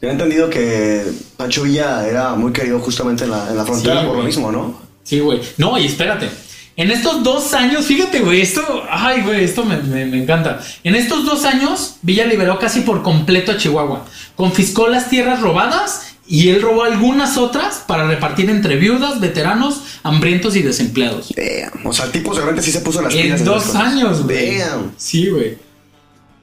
[0.00, 1.04] Yo he entendido que
[1.36, 4.50] Pancho Villa era muy querido justamente en la, en la frontera Sí, por lo mismo,
[4.50, 4.80] ¿no?
[5.02, 5.42] Sí, güey.
[5.58, 6.30] No, y espérate.
[6.76, 10.60] En estos dos años, fíjate, güey, esto, ay, güey, esto me, me- me encanta.
[10.84, 14.06] En estos dos años, Villa liberó casi por completo a Chihuahua.
[14.36, 20.56] Confiscó las tierras robadas y él robó algunas otras para repartir entre viudas, veteranos, hambrientos
[20.56, 21.32] y desempleados.
[21.36, 21.86] Damn.
[21.86, 23.40] O sea, el tipo seguramente sí se puso las pilas.
[23.40, 24.56] En dos años, güey.
[24.96, 25.58] Sí, güey.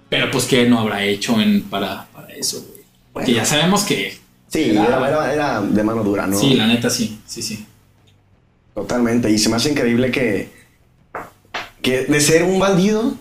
[0.09, 2.79] Pero pues, ¿qué no habrá hecho en, para, para eso, güey?
[3.13, 3.29] Bueno.
[3.29, 4.17] ya sabemos que...
[4.47, 6.37] Sí, era- era de mano dura, ¿no?
[6.39, 7.65] Sí, la neta, sí, sí, sí.
[8.79, 9.29] Totalmente.
[9.29, 10.49] Y se me hace increíble que,
[11.81, 13.13] que de ser un bandido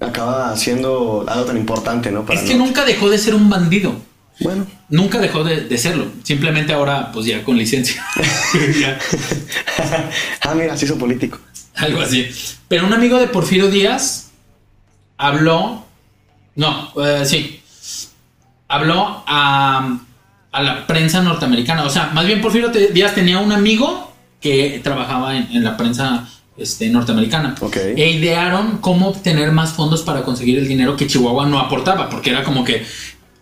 [0.00, 2.24] acaba siendo algo tan importante, ¿no?
[2.24, 3.96] Para es que nunca dejó de ser un bandido.
[4.38, 4.64] Bueno.
[4.88, 6.06] Nunca dejó de, de serlo.
[6.22, 8.04] Simplemente ahora, pues ya con licencia.
[8.80, 8.98] Ya,
[10.42, 11.38] ah, mira, se hizo político.
[11.74, 12.28] algo así.
[12.68, 14.30] Pero un amigo de Porfirio Díaz
[15.16, 15.84] habló.
[16.54, 17.60] No, eh, sí.
[18.68, 19.98] Habló a,
[20.52, 21.84] a la prensa norteamericana.
[21.84, 24.05] O sea, más bien Porfirio Díaz tenía un amigo
[24.46, 27.54] que trabajaba en, en la prensa este, norteamericana.
[27.60, 27.76] Ok.
[27.76, 32.30] E idearon cómo obtener más fondos para conseguir el dinero que Chihuahua no aportaba, porque
[32.30, 32.84] era como que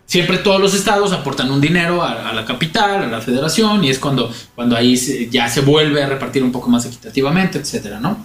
[0.07, 3.91] siempre todos los estados aportan un dinero a, a la capital, a la federación, y
[3.91, 8.01] es cuando, cuando ahí se- ya se vuelve a repartir un poco más equitativamente, etcétera,
[8.01, 8.19] ¿no?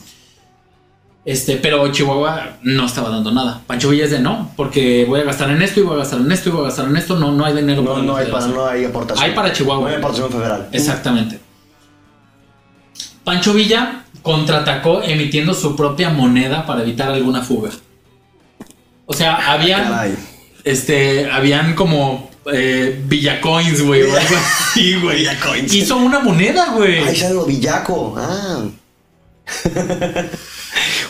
[1.25, 3.61] Este, pero Chihuahua no estaba dando nada.
[3.67, 6.21] Pancho Villa es de no, porque voy a gastar en esto y voy a gastar
[6.21, 7.19] en esto y voy a gastar en esto.
[7.19, 9.25] No, no hay dinero No, para no hay para, no hay aportación.
[9.29, 9.81] Hay para Chihuahua.
[9.83, 10.69] No hay aportación federal.
[10.71, 11.39] Exactamente.
[13.29, 17.69] Pancho Villa contraatacó emitiendo su propia moneda para evitar alguna fuga.
[19.05, 20.15] O sea, habían, Caray.
[20.63, 25.19] este, habían como eh, Villacoins, güey, o algo así, güey.
[25.19, 25.71] Villacoins.
[25.71, 27.03] Hizo una moneda, güey.
[27.03, 28.15] Ahí sale lo villaco.
[28.17, 28.63] Ah.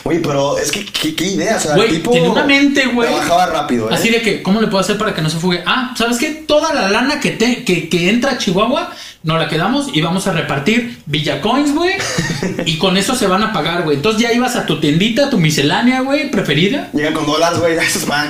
[0.04, 1.56] Oye, pero es que, ¿qué, qué idea?
[1.56, 3.08] O sea, Güey, el tipo tenía una mente, güey.
[3.08, 3.94] Trabajaba rápido, ¿eh?
[3.94, 5.62] Así de que, ¿cómo le puedo hacer para que no se fugue?
[5.66, 6.30] Ah, ¿sabes qué?
[6.46, 10.26] Toda la lana que, te, que, que entra a Chihuahua, nos la quedamos y vamos
[10.26, 11.92] a repartir Villacoins, güey.
[12.64, 13.96] y con eso se van a pagar, güey.
[13.96, 16.88] Entonces ya ibas a tu tiendita, tu miscelánea, güey, preferida.
[16.94, 17.76] Llegan con dólares, güey.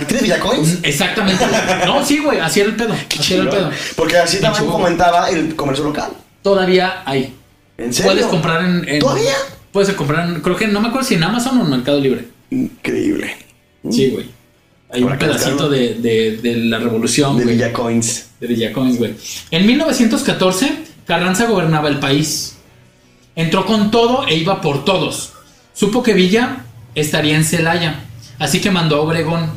[0.07, 0.79] ¿Tienes villacoins?
[0.83, 1.45] Exactamente.
[1.87, 2.95] No, sí, güey, así era el pedo.
[3.19, 3.71] Así era el pedo.
[3.97, 6.11] Porque así también comentaba el comercio local.
[6.43, 7.35] Todavía hay.
[7.79, 8.13] ¿En serio?
[8.13, 9.35] Puedes comprar en, en- ¿Todavía?
[9.73, 12.27] Puedes comprar creo que no me acuerdo si en Amazon o en Mercado Libre.
[12.51, 13.37] Increíble.
[13.91, 14.27] Sí, güey.
[14.93, 18.27] Hay un pedacito de, de, de la revolución, De villacoins.
[18.41, 19.15] De Villacoins, güey.
[19.53, 20.73] En 1914,
[21.07, 22.57] Carranza gobernaba el país.
[23.37, 25.33] Entró con todo e iba por todos.
[25.75, 26.65] Supo que Villa
[26.97, 28.01] estaría en Celaya,
[28.41, 29.51] así que mandó a Obregón.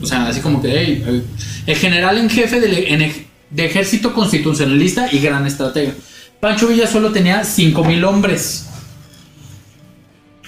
[0.00, 1.22] O sea, así como que, hey, eh,
[1.66, 5.92] el general en jefe del- en ej- de ejército constitucionalista y gran estratega.
[6.40, 8.67] Pancho Villa solo tenía 5.000 hombres.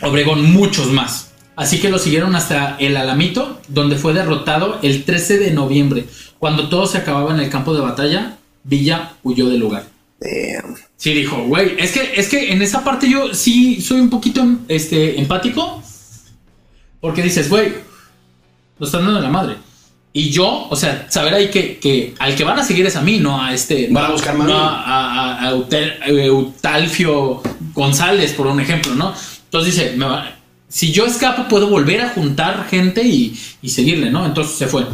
[0.02, 1.30] Obregón muchos más.
[1.56, 6.06] Así que lo siguieron hasta el Alamito, donde fue derrotado el 13 de noviembre.
[6.38, 9.84] Cuando todo se acababa en el campo de batalla, Villa huyó del lugar.
[10.20, 10.74] Damn.
[10.96, 14.44] Sí, dijo, güey, es que, es que en esa parte yo sí soy un poquito
[14.68, 15.82] este, empático.
[17.00, 17.72] Porque dices, güey,
[18.78, 19.56] lo están dando en la madre.
[20.12, 23.00] Y yo, o sea, saber ahí que, que al que van a seguir es a
[23.00, 23.88] mí, no a este.
[23.90, 27.42] Van a buscar no a, a- a Eutel- Eutalfio
[27.74, 29.14] González, por un ejemplo, ¿no?
[29.50, 30.36] Entonces dice, me va-
[30.68, 34.24] si yo escapo, puedo volver a juntar gente y, y seguirle, ¿no?
[34.24, 34.86] Entonces se fue.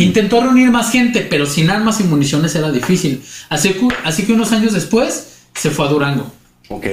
[0.00, 3.22] Intentó reunir más gente, pero sin armas y municiones era difícil.
[3.48, 6.32] Así que, así que unos años después se fue a Durango.
[6.68, 6.86] Ok.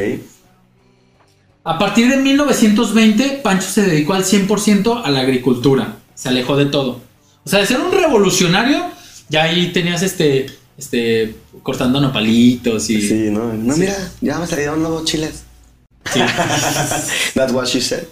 [1.64, 5.98] A partir de 1920, Pancho se dedicó al 100% a la agricultura.
[6.16, 7.02] Se alejó de todo.
[7.44, 8.86] O sea, de ser un revolucionario,
[9.30, 10.46] ya ahí tenías este,
[10.78, 13.02] este, cortando nopalitos y...
[13.02, 13.52] Sí, no.
[13.54, 13.82] No, Sí.
[13.82, 15.44] mira, ya me salieron nuevos chiles.
[16.13, 16.20] Sí.
[17.36, 18.06] That's what she said.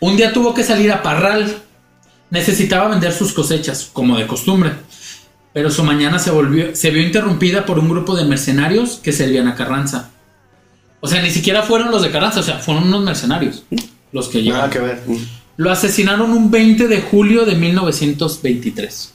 [0.00, 1.62] Un día tuvo que salir a Parral.
[2.30, 4.72] Necesitaba vender sus cosechas, como de costumbre.
[5.52, 9.48] Pero su mañana se, volvió, se vio interrumpida por un grupo de mercenarios que servían
[9.48, 10.10] a Carranza.
[11.00, 13.62] O sea, ni siquiera fueron los de Carranza, o sea, fueron unos mercenarios
[14.12, 14.70] los que Nada llegaron.
[14.70, 15.02] que ver.
[15.56, 19.14] Lo asesinaron un 20 de julio de 1923.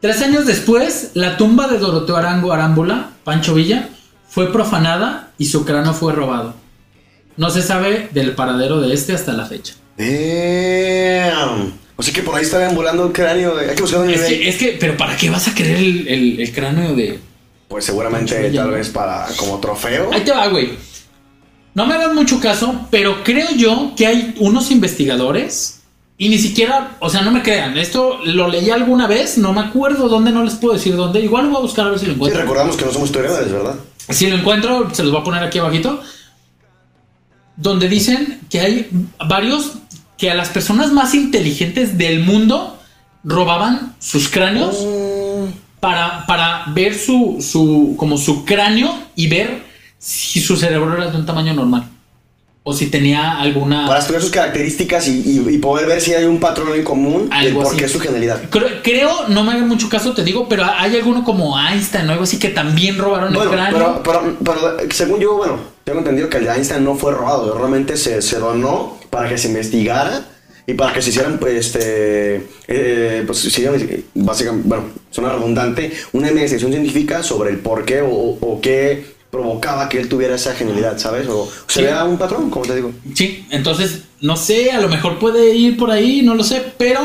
[0.00, 3.88] Tres años después, la tumba de Doroteo Arango Arámbula, Pancho Villa,
[4.28, 6.54] fue profanada y su cráneo fue robado.
[7.36, 9.74] No se sabe del paradero de este hasta la fecha.
[9.96, 11.72] Damn.
[11.96, 13.56] O sea que por ahí estaban volando el cráneo.
[13.56, 14.38] de- Hay que buscar un Es nivel.
[14.38, 17.18] que, es que, pero ¿para qué vas a querer el, el- el cráneo de...
[17.66, 20.10] Pues seguramente Pancho Villa, tal vez para como trofeo.
[20.12, 20.70] Ahí te va, güey.
[21.74, 25.77] No me hagas mucho caso, pero creo yo que hay unos investigadores
[26.20, 27.78] y ni siquiera, o sea, no me crean.
[27.78, 31.20] Esto lo leí alguna vez, no me acuerdo dónde, no les puedo decir dónde.
[31.20, 32.40] Igual lo voy a buscar a ver si lo Sí, encuentro.
[32.42, 33.76] recordamos que no somos historiadores, ¿verdad?
[34.10, 36.00] Si lo encuentro, se los voy a poner aquí abajito.
[37.56, 38.90] Donde dicen que hay
[39.28, 39.72] varios
[40.16, 42.78] que a las personas más inteligentes del mundo
[43.24, 45.50] robaban sus cráneos Mm,
[45.80, 49.62] para, para ver su, su, como su cráneo y ver
[49.98, 51.84] si su cerebro era de un tamaño normal.
[52.70, 53.86] O si tenía alguna...
[53.86, 57.30] Para estudiar sus características y, y- y poder ver si hay un patrón en común
[57.30, 58.42] del Algo por qué su genialidad.
[58.50, 62.12] Creo, creo, no me hagan mucho caso, te digo, pero hay alguno como Einstein o
[62.12, 64.02] algo así que también robaron Bueno, el cráneo.
[64.04, 67.56] pero, pero, pero, según yo, bueno, tengo entendido que el de Einstein no fue robado,
[67.56, 70.26] realmente se, se donó para que se investigara
[70.66, 73.70] y para que se hicieran, pues, este, eh, pues, se
[74.14, 79.88] básicamente, bueno, suena redundante, una investigación científica sobre el por qué o, o qué provocaba
[79.88, 81.28] que él tuviera esa genialidad, ¿sabes?
[81.28, 81.82] O se Sí.
[81.82, 82.92] vea un patrón, como te digo.
[83.14, 87.00] Sí, entonces, no sé, a lo mejor puede ir por ahí, no lo sé, pero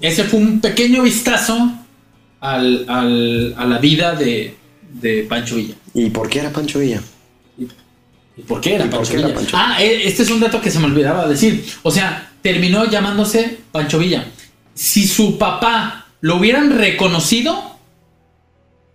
[0.00, 1.72] ese fue un pequeño vistazo
[2.40, 4.56] al, al- a la vida de,
[4.94, 5.74] de Pancho Villa.
[5.94, 7.02] ¿Y por qué era Pancho Villa?
[8.36, 9.38] ¿Y por qué era ¿Y por Pancho qué era Villa?
[9.40, 9.56] Pancho?
[9.58, 11.64] Ah, e- este es un dato que se me olvidaba decir.
[11.82, 14.24] O sea, terminó llamándose Pancho Villa.
[14.72, 17.76] Si su papá lo hubieran reconocido,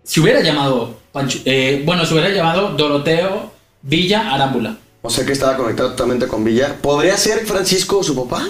[0.03, 4.75] se hubiera llamado Pancho- eh, bueno, se hubiera llamado Doroteo Villa Arámbula.
[5.01, 6.75] O sea que estaba conectado totalmente con Villa.
[6.81, 8.47] ¿Podría ser Francisco su papá?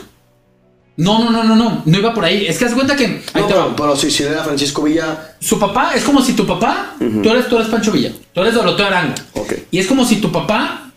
[0.97, 2.45] No, no, no, no, no, no iba por ahí.
[2.47, 5.36] Es que haz cuenta que ahí No, pero, pero si, si era Francisco Villa.
[5.39, 8.54] su papá es como si tu papá, tú eres tú eres Pancho Villa, tú eres
[8.54, 9.13] Doroteo Arango.
[9.34, 9.54] Ok.
[9.71, 10.89] Y es como si tu papá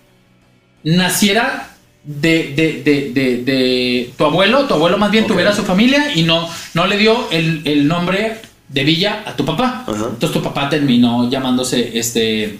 [0.84, 1.70] naciera
[2.04, 6.22] de, de, de, de, de tu abuelo, tu abuelo más bien tuviera su familia y
[6.22, 9.84] no, no le dio el, el nombre de Villa a tu papá.
[9.86, 10.06] Ajá.
[10.10, 12.58] Entonces tu papá terminó llamándose este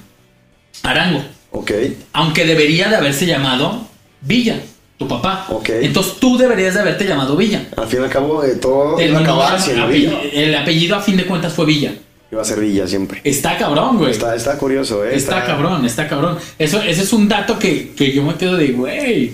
[0.83, 1.23] Arango.
[1.51, 1.73] Ok.
[2.12, 3.87] Aunque debería de haberse llamado
[4.21, 4.61] Villa,
[4.97, 5.47] tu papá.
[5.51, 5.68] Ok.
[5.83, 7.68] Entonces tú deberías de haberte llamado Villa.
[7.77, 10.21] Al fin y al cabo, eh, todo iba a acabar siendo Villa.
[10.33, 11.94] el apellido a fin de cuentas fue Villa.
[12.31, 13.23] Iba a ser Villa siempre.
[13.25, 14.11] Está cabrón, güey.
[14.11, 15.14] Está, está curioso, ¿eh?
[15.14, 16.37] Está cabrón, está cabrón.
[16.59, 19.33] Eso, ese es un dato que, que yo me quedo de, güey.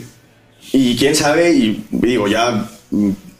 [0.72, 2.68] Y quién sabe, y digo, ya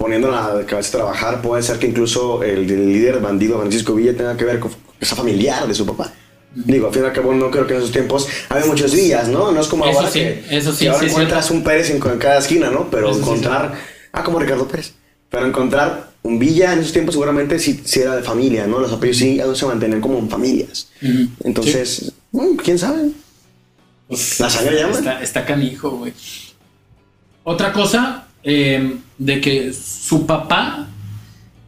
[0.04, 4.14] poniendo la cabeza a trabajar, puede ser que incluso el, el líder bandido Francisco Villa
[4.14, 6.12] tenga que ver con esa familiar de su papá.
[6.54, 9.28] Digo, al fin y al cabo, no creo que en esos tiempos había muchos Villas,
[9.28, 9.50] ¿no?
[9.50, 11.88] No es como Eso ahora sí, que, eso sí, que ahora sí, encuentras un Pérez
[11.88, 12.90] en, en cada esquina, ¿no?
[12.90, 13.80] Pero Eso encontrar,
[14.12, 14.92] ah, como Ricardo Pérez,
[15.30, 18.80] pero encontrar un Villa en esos tiempos seguramente sí, sí era de familia, ¿no?
[18.80, 20.90] Los apellidos sí se mantenían como en familias.
[21.42, 22.12] Entonces,
[22.62, 23.08] ¿quién sabe?
[24.06, 24.98] Pues, La sangre llama.
[24.98, 26.12] Está, está canijo, güey.
[27.42, 30.86] Otra cosa, eh, de que su papá.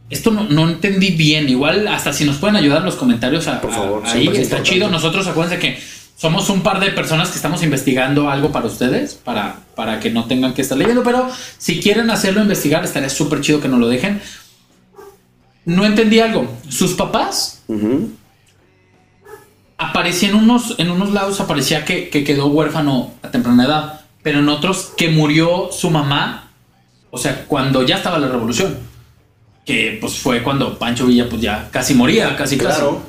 [0.09, 1.49] Esto no, no entendí bien.
[1.49, 4.41] Igual, hasta si nos pueden ayudar en los comentarios a- Por favor, a- ahí, siempre
[4.41, 4.89] es está chido.
[4.89, 5.77] Nosotros, acuérdense que
[6.15, 10.25] somos un par de personas que estamos investigando algo para ustedes, para, para que no
[10.25, 11.03] tengan que estar leyendo.
[11.03, 14.21] Pero si quieren hacerlo investigar, estaría súper chido que nos lo dejen.
[15.65, 16.49] No entendí algo.
[16.69, 17.63] Sus papás
[19.77, 24.39] aparecía en unos, en unos lados, aparecía que, que quedó huérfano a temprana edad, pero
[24.39, 26.46] en otros que murió su mamá,
[27.11, 28.77] o sea, cuando ya estaba la revolución,
[29.65, 32.79] que pues fue cuando Pancho Villa pues ya casi moría, casi casi.
[32.79, 33.01] Claro.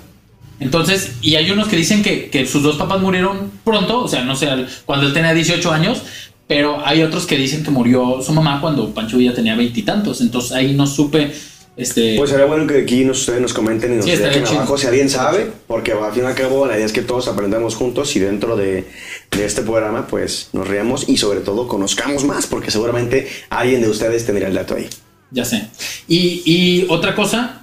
[0.61, 4.24] Entonces, y hay unos que dicen que, que sus dos papás murieron pronto, o sea,
[4.24, 4.48] no sé,
[4.84, 6.02] cuando él tenía 18 años,
[6.48, 10.52] pero hay otros que dicen que murió su mamá cuando Pancho Villa tenía veintitantos, entonces
[10.52, 11.32] ahí no supe,
[11.79, 12.17] este...
[12.19, 14.87] Pues sería bueno que aquí nos, ustedes nos comenten y nos Sí, dejen abajo si
[14.87, 18.14] alguien sabe, porque al fin y al cabo la idea es que todos aprendamos juntos
[18.17, 18.85] y dentro de,
[19.31, 23.88] de este programa pues nos riamos y sobre todo conozcamos más, porque seguramente alguien de
[23.88, 24.88] ustedes tendría el dato ahí.
[25.31, 25.69] Ya sé.
[26.09, 27.62] Y, y otra cosa,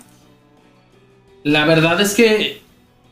[1.44, 2.62] la verdad es que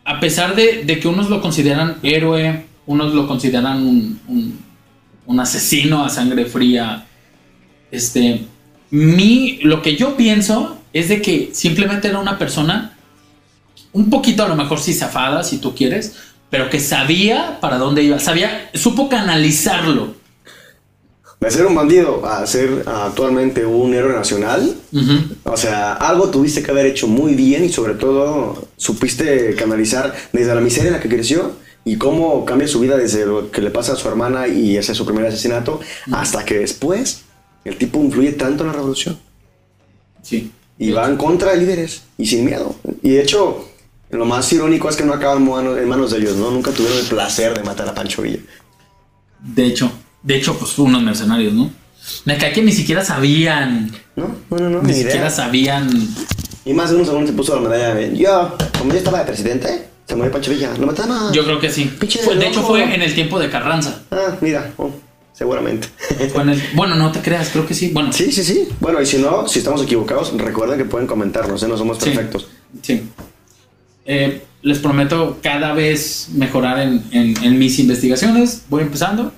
[0.06, 4.60] a pesar de, de que unos lo consideran héroe, unos lo consideran un, un-
[5.26, 7.06] un asesino a sangre fría,
[7.92, 8.42] este,
[8.92, 12.96] mi, lo que yo pienso es de que simplemente era una persona
[13.92, 16.14] un poquito a lo mejor sí zafada, si tú quieres,
[16.50, 20.16] pero que sabía para dónde iba, sabía, supo canalizarlo.
[21.40, 24.76] De ser un bandido a ser actualmente un héroe nacional,
[25.44, 30.56] o sea, algo tuviste que haber hecho muy bien y sobre todo supiste canalizar desde
[30.56, 33.72] la miseria en la que creció y cómo cambia su vida desde lo que le
[33.72, 35.82] pasa a su hermana y ese es su primer asesinato
[36.14, 37.24] hasta que después
[37.66, 39.18] el tipo influye tanto en la revolución
[40.22, 40.50] Sí.
[40.78, 42.76] Y va en contra de líderes y sin miedo.
[43.02, 43.70] Y de hecho,
[44.10, 46.52] lo más irónico es que no acaban en manos, de ellos, ¿no?
[46.52, 48.40] Nunca tuvieron el placer de matar a Pancho Villa.
[49.40, 51.72] De hecho, de hecho, pues unos mercenarios, ¿no?
[52.26, 55.90] Me cae que ni siquiera sabían, No, no, no, no, ni ni siquiera sabían.
[56.66, 59.26] Y más de uno según se puso la medalla de yo, como yo estaba de
[59.26, 61.32] presidente, se murió Pancho Villa, lo mataron.
[61.34, 61.86] Yo creo que sí.
[62.00, 64.02] Pinche Fue- de hecho, fue en el tiempo de Carranza.
[64.12, 64.92] Ah, mira, oh,
[65.34, 65.88] seguramente.
[66.20, 67.90] El- bueno, no te creas, creo que sí.
[67.94, 68.68] Bueno, sí, sí, sí.
[68.80, 71.68] Bueno, y si no, si estamos equivocados, recuerden que pueden comentarnos, ¿eh?
[71.68, 72.48] No somos perfectos.
[72.82, 73.04] sí.
[74.06, 78.64] Eh, les prometo cada vez mejorar en, en- en mis investigaciones.
[78.70, 79.32] Voy empezando.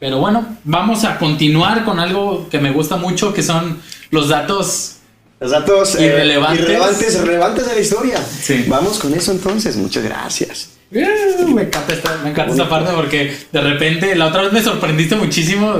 [0.00, 3.78] Pero bueno, vamos a continuar con algo que me gusta mucho, que son
[4.10, 4.96] los datos.
[5.40, 6.60] Los datos eh, Irrelevantes.
[6.64, 8.24] irrelevantes, relevantes de la historia.
[8.24, 8.64] Sí.
[8.68, 10.70] Vamos con eso entonces, muchas gracias.
[10.90, 15.16] Me encanta esta, me encanta esta parte porque de repente la otra vez me sorprendiste
[15.16, 15.76] muchísimo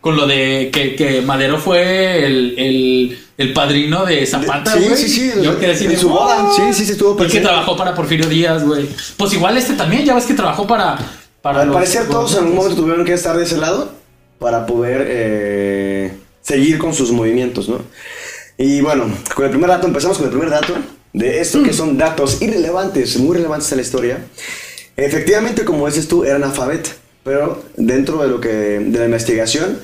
[0.00, 4.96] con lo de que, que Madero fue el, el, el padrino de Zapata, Sí, güey.
[4.96, 6.50] sí, sí, Yo en- quedé así en su boda.
[6.54, 7.48] Sí, sí, sí, estuvo Y que presente.
[7.48, 8.86] trabajó para Porfirio Díaz, güey.
[9.16, 10.98] Pues igual este también, ya ves que trabajó para.
[11.42, 13.92] para Al los- parecer todos en algún momento tuvieron que estar de ese lado
[14.38, 17.80] para poder eh, seguir con sus movimientos, ¿no?
[18.58, 20.74] Y bueno, con el primer dato, empezamos con el primer dato
[21.14, 24.26] de esto que son datos irrelevantes, muy relevantes a la historia.
[24.96, 26.90] Efectivamente, como dices tú, era analfabeto,
[27.22, 29.78] pero dentro de lo que de la investigación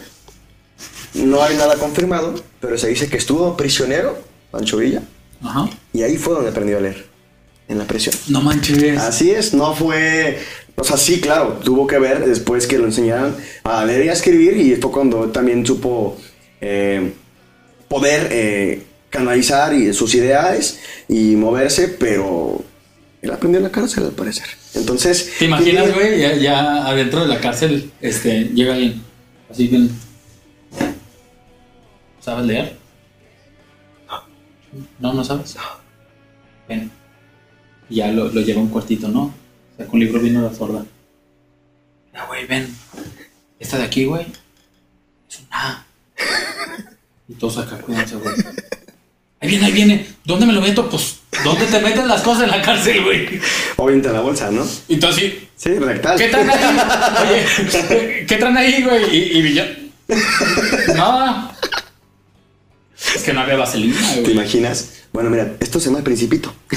[1.14, 4.18] no hay nada confirmado, pero se dice que estuvo prisionero,
[4.51, 5.03] Pancho Villa,
[5.43, 5.70] Ajá.
[5.93, 7.07] y ahí fue donde aprendió a leer,
[7.68, 8.14] en la prisión.
[8.28, 8.99] No manches.
[8.99, 10.39] Así es, no fue.
[10.76, 14.12] O sea, sí, claro, tuvo que ver después que lo enseñaran a leer y a
[14.14, 16.16] escribir, y fue cuando también supo
[16.61, 17.12] eh,
[17.89, 22.62] poder eh, canalizar y sus ideas y moverse, pero
[23.22, 24.46] Él aprendió en la cárcel, al parecer.
[24.74, 25.32] Entonces.
[25.38, 26.20] ¿Te imaginas, ¿qué- güey?
[26.20, 29.02] Ya, ya adentro de la cárcel, este, llega alguien.
[29.50, 29.90] Así bien.
[32.20, 32.76] ¿Sabes leer?
[35.00, 35.56] No, no sabes.
[36.68, 36.90] Ven.
[37.88, 39.34] Y ya lo, lo lleva a un cuartito, ¿no?
[39.76, 40.84] Saca un libro vino la sorda.
[42.12, 42.72] Mira, güey, ven.
[43.58, 44.26] Esta de aquí, güey.
[45.28, 45.84] Es una.
[47.28, 48.34] Y todos acá cuídense, güey.
[49.41, 50.07] Ahí viene, ahí viene.
[50.24, 50.88] ¿Dónde me lo meto?
[50.88, 53.41] Pues, ¿dónde te meten las cosas en la cárcel, güey?
[53.76, 54.66] Obviamente en la bolsa, ¿no?
[54.88, 56.16] Y tú así, Sí, rectal.
[56.16, 56.57] ¿Qué traen ahí?
[57.28, 59.14] Oye, ¿qué traen ahí, güey?
[59.14, 59.62] Y, y yo,
[60.95, 61.49] nada.
[63.14, 64.32] Es que no había vaselina, ¿Te güey.
[64.32, 64.88] imaginas?
[65.12, 66.55] Bueno, mira, esto se llama el Principito.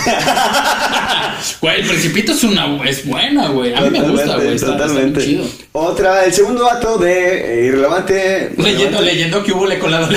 [1.62, 3.74] Güey, el Principito es una es buena, güey.
[3.74, 4.56] A mí me gusta, güey.
[4.56, 5.46] Está, está bien chido.
[5.74, 8.52] Otra, el segundo dato de eh, irrelevante.
[8.58, 8.64] Leyendo,
[9.00, 9.02] relevante.
[9.06, 10.08] leyendo que hubo le con la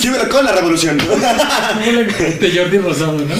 [0.00, 0.96] ¿Qué hubo con la revolución?
[2.40, 3.34] de Jordi Rosado, ¿no?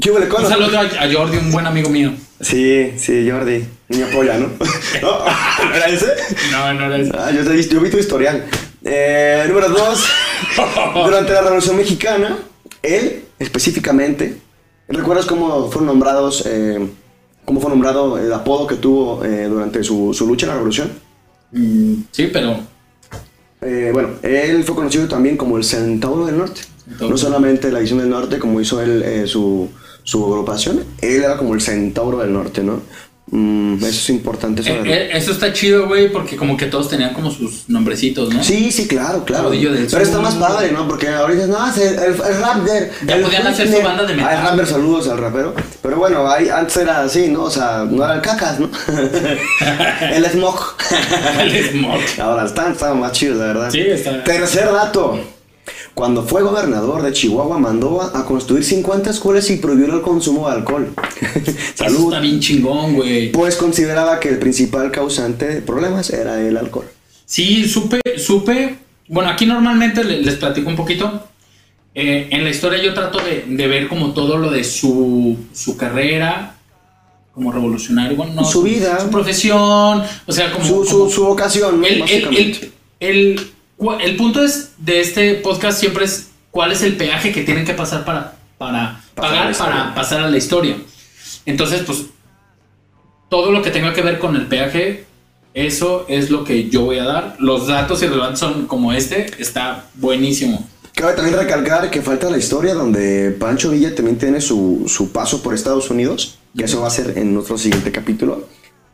[0.00, 2.12] ¿Qué hubo con Un saludo a, a Jordi, un buen amigo mío.
[2.40, 3.64] Sí, sí, Jordi.
[3.88, 4.50] Me apoya, ¿no?
[5.02, 5.24] ¿No?
[5.74, 6.06] ¿Era ese?
[6.50, 7.12] No, no era eso.
[7.18, 8.44] Ah, yo, te- yo vi tu historial.
[8.84, 10.04] Eh, número dos.
[10.94, 12.38] Durante la Revolución Mexicana,
[12.82, 14.38] él específicamente,
[14.88, 16.86] ¿recuerdas cómo fueron nombrados, eh,
[17.44, 20.90] cómo fue nombrado el apodo que tuvo eh, durante su, su lucha en la Revolución?
[21.52, 22.56] Mm, Sí, pero
[23.60, 26.60] Eh, bueno, él fue conocido también como el Centauro del Norte.
[26.84, 27.10] Centauro.
[27.10, 29.68] No solamente la División del Norte, como hizo él eh, su,
[30.04, 32.80] su agrupación, él era como el Centauro del Norte, ¿no?
[33.30, 34.92] Mm, eso es importante eh, saberlo.
[34.92, 38.42] eh, eso está chido, güey, porque como que todos tenían como sus nombrecitos, ¿no?
[38.42, 39.50] Sí, sí, claro, claro.
[39.50, 40.88] Del Pero está más padre, ¿no?
[40.88, 42.88] Porque ahorita no, es el, el, el Raptor.
[43.06, 44.30] Ya el podían hacer su banda de metal.
[44.30, 45.54] Ah, el Raptor, saludos al rapero.
[45.82, 47.44] Pero bueno, ahí, antes era así, ¿no?
[47.44, 48.70] O sea, no era el cacas, ¿no?
[50.12, 50.60] el smog.
[51.40, 52.00] El smog.
[52.20, 53.70] Ahora están, están más chidos, la verdad.
[53.70, 55.18] Sí, está- Tercer dato.
[55.98, 60.54] Cuando fue gobernador de Chihuahua, mandó a, construir 50 escuelas y prohibió el consumo de
[60.54, 60.94] alcohol.
[61.34, 62.04] Eso Salud.
[62.04, 63.32] está bien chingón, güey.
[63.32, 66.84] Pues consideraba que el principal causante de problemas era el alcohol.
[67.26, 68.76] Sí, supe, supe.
[69.08, 71.24] Bueno, aquí normalmente le- les platico un poquito.
[71.96, 75.76] Eh, en la historia yo trato de, de ver como todo lo de su, su
[75.76, 76.54] carrera
[77.34, 78.16] como revolucionario.
[78.16, 79.00] Bueno, no, Su vida.
[79.00, 80.04] Su profesión.
[80.26, 80.64] O sea, como.
[80.64, 81.86] Su, su, como- su vocación, ¿no?
[82.00, 82.70] básicamente.
[83.00, 83.40] el,
[84.00, 87.74] el, punto es de este podcast siempre es cuál es el peaje que tienen que
[87.74, 90.76] pasar para, para pagar para pasar a la historia.
[91.46, 92.06] Entonces, pues,
[93.28, 95.04] todo lo que tenga que ver con el peaje,
[95.54, 97.36] eso es lo que yo voy a dar.
[97.38, 100.68] Los datos irrelevantes son como este, está buenísimo.
[100.94, 105.42] Cabe también recalcar que falta la historia donde Pancho Villa también tiene su, su paso
[105.42, 108.48] por Estados Unidos, que eso va a ser en otro siguiente capítulo.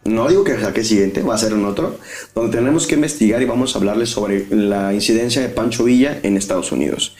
[0.04, 1.98] No digo que sea que siguiente, va a ser en otro,
[2.34, 6.36] donde tenemos que investigar y vamos a hablarles sobre la incidencia de Pancho Villa en
[6.36, 7.16] Estados Unidos.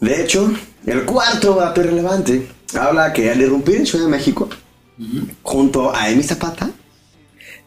[0.00, 0.52] De hecho,
[0.84, 2.46] el cuarto dato irrelevante
[2.78, 4.48] habla que al irrumpir en Ciudad de México,
[5.42, 6.70] junto a Emi Zapata,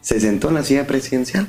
[0.00, 1.48] se sentó en la silla presidencial.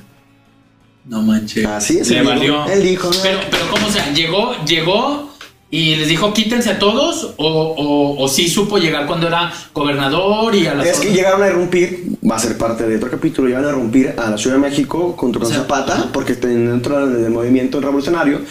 [1.05, 1.65] No manches.
[1.65, 2.65] Así es, Le valió.
[2.67, 3.17] él dijo, ¿no?
[3.21, 4.11] Pero, pero ¿cómo sea?
[4.13, 5.26] ¿Llegó, llegó
[5.69, 7.33] y les dijo quítense a todos?
[7.37, 11.43] ¿O, o, o sí supo llegar cuando era gobernador y a las Es que llegaron
[11.43, 14.55] a irrumpir, va a ser parte de otro capítulo, llegaron a irrumpir a la Ciudad
[14.55, 16.09] de México contra O sea, Zapata, ajá.
[16.13, 18.41] porque está dentro del movimiento revolucionario,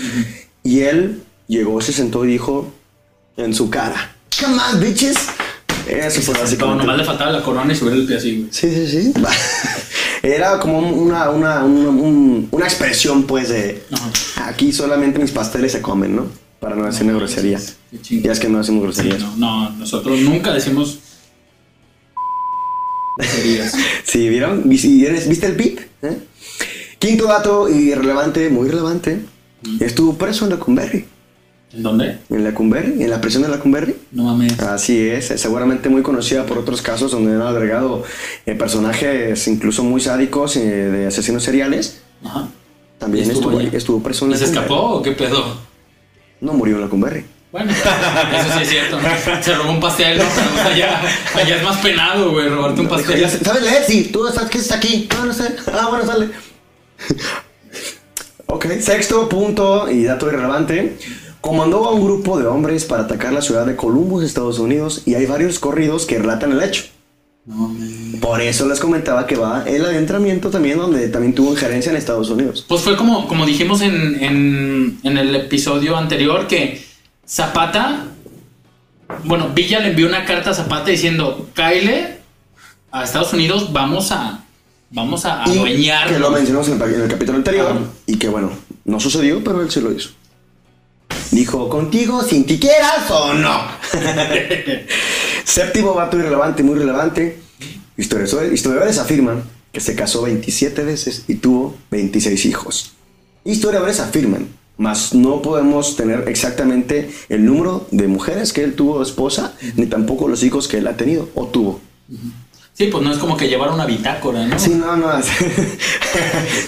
[0.62, 2.72] y él llegó, se sentó y dijo
[3.36, 5.16] en su cara, Come on, bitches.
[5.88, 6.82] Eso fue Como básicamente.
[6.84, 8.48] nomás le faltaba la corona y subir el pie así, güey.
[8.50, 9.12] Sí, sí, sí.
[10.22, 13.82] Era como una, una, una, un- una expresión, pues, de
[14.44, 16.26] aquí solamente mis pasteles se comen, ¿no?
[16.60, 17.60] Para no decir una grosería.
[17.90, 18.24] Qué chingón.
[18.24, 19.36] Ya es que no hacemos Sí, groserías.
[19.36, 20.98] no, no, nosotros nunca decimos
[23.18, 23.74] groserías.
[24.04, 24.62] Sí, ¿vieron?
[24.68, 24.88] ¿Viste
[25.28, 25.78] ¿viste el beat?
[26.02, 26.18] ¿Eh?
[26.98, 29.20] Quinto dato irrelevante, muy relevante.
[29.80, 31.04] Estuvo preso en Lecumberri.
[31.72, 32.18] ¿En dónde?
[32.30, 33.96] En Lecumberri, en la prisión de Lecumberri.
[34.12, 34.58] No mames.
[34.60, 38.04] Así es, seguramente muy conocida por otros casos donde han agregado
[38.46, 42.00] eh, personajes incluso muy sádicos eh, de asesinos seriales.
[42.24, 42.48] Ajá.
[42.98, 45.58] También ¿Y estuvo estuvo, estuvo preso en ¿Y se escapó o qué pedo?
[46.40, 47.24] No murió en Lecumberri.
[47.52, 49.00] Bueno, eso sí es cierto.
[49.00, 49.42] ¿no?
[49.42, 50.24] Se robó un pastel, ¿no?
[50.56, 51.00] Pero allá,
[51.34, 53.20] allá es más penado, güey, robarte un pastel.
[53.20, 53.84] Ya- ¿Sabes leer?
[53.86, 54.10] Sí.
[54.12, 55.08] ¿Tú estás, qué estás aquí?
[55.16, 55.56] No, no sé.
[55.72, 56.28] Ah, bueno, sale.
[58.46, 58.66] ok.
[58.80, 60.96] Sexto punto y dato irrelevante.
[61.40, 65.14] Comandó a un grupo de hombres para atacar la ciudad de Columbus, Estados Unidos, y
[65.14, 66.84] hay varios corridos que relatan el hecho.
[67.46, 67.74] No.
[68.20, 72.28] Por eso les comentaba que va el adentramiento también, donde también tuvo injerencia en Estados
[72.30, 72.64] Unidos.
[72.66, 76.84] Pues fue como, como dijimos en, en, en el episodio anterior que
[77.26, 78.06] Zapata,
[79.24, 82.16] bueno, Villa le envió una carta a Zapata diciendo, Kyle
[82.90, 84.44] a Estados Unidos, vamos a,
[84.90, 86.12] vamos a Y adueñarnos.
[86.12, 87.76] que lo mencionamos en el, en el capítulo anterior,
[88.06, 88.50] y que bueno,
[88.84, 90.10] no sucedió, pero él sí lo hizo.
[91.30, 93.62] Dijo, contigo, sin ti quieras o no.
[95.46, 97.38] Séptimo vato irrelevante, muy relevante.
[97.96, 102.94] Historiadores, historiadores afirman que se casó 27 veces y tuvo 26 hijos.
[103.44, 109.54] Historiadores afirman, mas no podemos tener exactamente el número de mujeres que él tuvo esposa,
[109.76, 111.80] ni tampoco los hijos que él ha tenido o tuvo.
[112.76, 114.58] Sí, pues no es como que llevar una bitácora, ¿no?
[114.58, 115.08] Sí, no, no.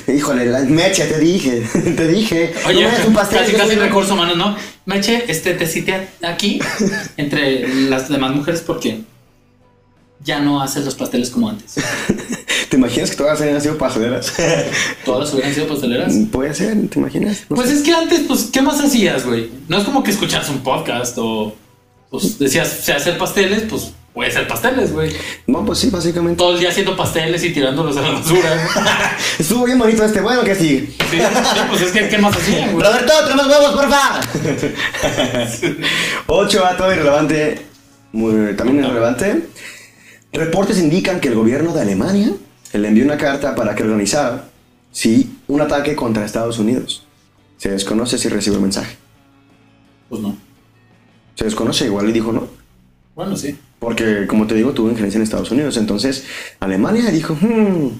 [0.15, 1.61] Híjole, la mecha, te dije,
[1.97, 2.55] te dije.
[2.67, 3.41] Oye, no me un pastel.
[3.41, 4.57] casi, casi recursos humanos, ¿no?
[4.87, 6.61] Meche, este, te cité aquí
[7.19, 9.03] entre las demás mujeres porque
[10.25, 11.75] ya no haces los pasteles como antes.
[12.71, 14.33] ¿Te imaginas que todas hayan sido pasteleras?
[15.05, 16.15] Todas hubieran sido pasteleras.
[16.33, 17.45] Puede ser, ¿te imaginas?
[17.51, 17.75] No Pues sé.
[17.77, 19.51] es que antes, pues, ¿qué más hacías, güey?
[19.69, 21.55] No es como que escuchas un podcast o
[22.11, 25.13] pues decías, sé hacer pasteles, pues puede hacer pasteles, güey.
[25.47, 26.39] No, pues sí, básicamente.
[26.39, 28.69] Todo el día haciendo pasteles y tirándolos a la basura.
[29.39, 30.21] Estuvo bien bonito este.
[30.21, 30.57] Bueno, que.
[30.57, 31.19] Sí, sí,
[31.69, 32.85] pues es que, ¿qué más hacían, güey?
[32.85, 34.21] Roberto, tenemos huevos, porfa.
[36.27, 37.63] Ocho vato irrelevante.
[38.11, 39.51] Muy, también irrelevante.
[40.33, 42.33] Reportes indican que el gobierno de Alemania
[42.73, 44.47] le envió una carta para que organizara
[44.91, 47.07] sí, un ataque contra Estados Unidos.
[47.57, 48.97] Se desconoce si recibió el mensaje.
[50.09, 50.37] Pues no.
[51.37, 52.49] Se desconoce, igual le dijo no.
[53.15, 53.57] Bueno, sí.
[53.79, 55.77] Porque, como te digo, tuvo injerencia en Estados Unidos.
[55.77, 56.25] Entonces,
[56.61, 57.91] Alemania dijo, hmm,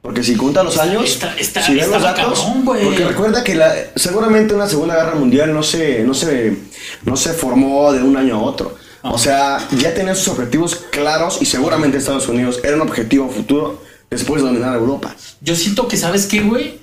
[0.00, 3.70] porque si cuenta los años, Está- está- si los datos, cabrón, porque recuerda que la,
[3.96, 6.56] seguramente una Segunda Guerra Mundial no se, no se,
[7.04, 8.76] no se formó de un año a otro.
[9.02, 13.82] O sea, ya tenía sus objetivos claros y seguramente Estados Unidos era un objetivo futuro
[14.10, 15.14] después de dominar Europa.
[15.42, 16.78] Yo siento que, ¿sabes qué, güey?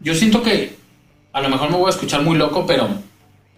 [0.00, 0.76] Yo siento que,
[1.32, 2.88] a lo mejor me voy a escuchar muy loco, pero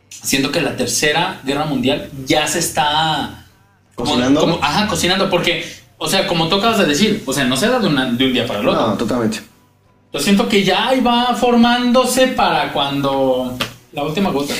[0.08, 3.45] siento que la tercera guerra mundial ya se está...
[3.96, 4.40] ¿Cocinando?
[4.40, 5.64] como- ajá, cocinando, porque,
[5.98, 8.24] o sea, como tú acabas de decir, o sea, no se da de, una- de
[8.26, 8.86] un día para el otro.
[8.88, 9.40] No, totalmente.
[10.12, 13.56] Yo siento que ya va formándose para cuando...
[13.92, 14.52] La última gota.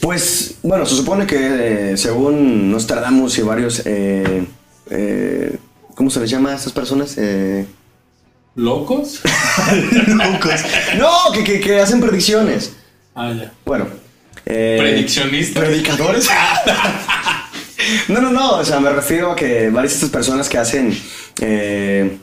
[0.00, 4.46] Pues, bueno, se supone que eh, según Nostradamus y varios, eh,
[4.90, 5.56] eh,
[5.94, 7.14] ¿cómo se les llama a estas personas?
[7.16, 7.66] Eh,
[8.54, 9.20] ¿Locos?
[10.08, 10.60] Locos.
[10.98, 12.74] No, que, que, que hacen predicciones.
[13.14, 13.50] Ah, ya.
[13.64, 13.86] Bueno.
[14.44, 15.62] Prediccionistas.
[15.64, 16.28] Predicadores.
[18.08, 18.52] no, no, no.
[18.58, 20.96] O sea, me refiero a que varias de estas personas que hacen.
[21.40, 22.18] eh,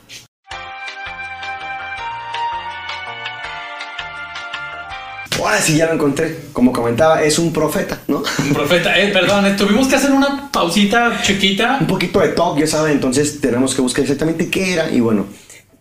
[5.40, 6.38] Ahora sí ya lo encontré.
[6.52, 8.24] Como comentaba, es un profeta, ¿no?
[8.40, 9.00] Un profeta.
[9.00, 11.78] Eh, perdón, eh, tuvimos que hacer una pausita chiquita.
[11.80, 15.28] un poquito de talk, ya saben, entonces tenemos que buscar exactamente qué era y bueno,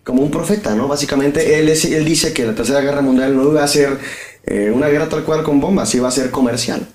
[0.05, 0.87] como un profeta, ¿no?
[0.87, 3.99] Básicamente él, es- él dice que la Tercera Guerra Mundial no iba a ser
[4.45, 6.87] eh, una guerra tal cual con bombas, iba a ser comercial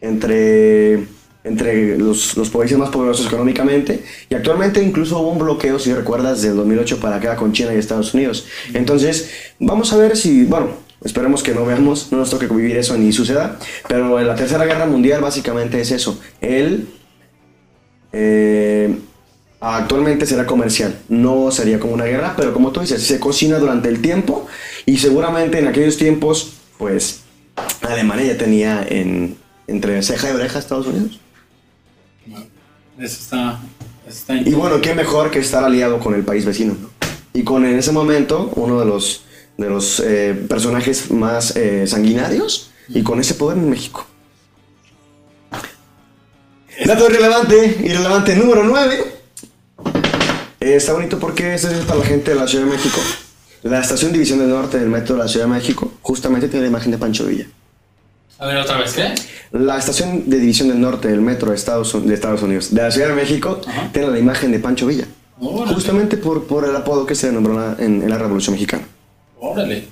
[0.00, 1.04] entre,
[1.48, 6.42] entre los, los países más poderosos económicamente y actualmente incluso hubo un bloqueo, si recuerdas,
[6.42, 8.46] del 2008 para acá con China y Estados Unidos.
[8.74, 10.68] Entonces, vamos a ver si, bueno,
[11.02, 14.86] esperemos que no veamos, no nos toque vivir eso ni suceda, pero la Tercera Guerra
[14.86, 16.20] Mundial básicamente es eso.
[16.40, 16.88] Él
[18.12, 18.94] eh,
[19.60, 23.88] actualmente será comercial, no sería como una guerra, pero como tú dices, se cocina durante
[23.88, 24.46] el tiempo
[24.86, 27.22] y seguramente en aquellos tiempos, pues
[27.82, 29.36] Alemania ya tenía en,
[29.66, 31.20] entre ceja y oreja Estados Unidos.
[32.98, 33.60] Eso está.
[34.06, 36.76] Eso está Y bueno, qué mejor que estar aliado con el país vecino.
[36.80, 36.90] ¿no?
[37.32, 39.22] Y con en ese momento uno de los,
[39.56, 44.06] de los eh, personajes más eh, sanguinarios y con ese poder en México.
[46.84, 49.04] Dato irrelevante, irrelevante número 9.
[50.60, 52.98] está bonito porque este es para la gente de la Ciudad de México.
[53.62, 56.70] La estación División del Norte del Metro de la Ciudad de México justamente tiene la
[56.70, 57.46] imagen de Pancho Villa.
[58.38, 59.14] A ver, otra vez, ¿qué?
[59.52, 62.90] La estación de División del Norte del Metro de Estados, de Estados Unidos, de la
[62.90, 63.90] Ciudad de México, Ajá.
[63.92, 65.06] tiene la imagen de Pancho Villa.
[65.40, 65.74] Órale.
[65.74, 68.84] Justamente por, por el apodo que se nombró en, en- la Revolución Mexicana.
[69.40, 69.88] Órale.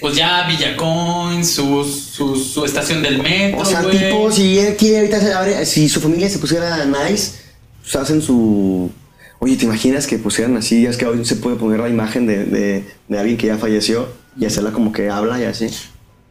[0.00, 3.98] Pues ya Villacoin, su, su, su estación del metro, O sea, güey.
[3.98, 7.32] tipo, si él quiere ahorita, se abre- si su familia se pusiera nice,
[7.82, 8.90] pues hacen su...
[9.38, 10.84] Oye, ¿te imaginas que pusieran así?
[10.86, 14.08] Es que hoy se puede poner la imagen de, de- de alguien que ya falleció
[14.38, 15.68] y hacerla como que habla y así.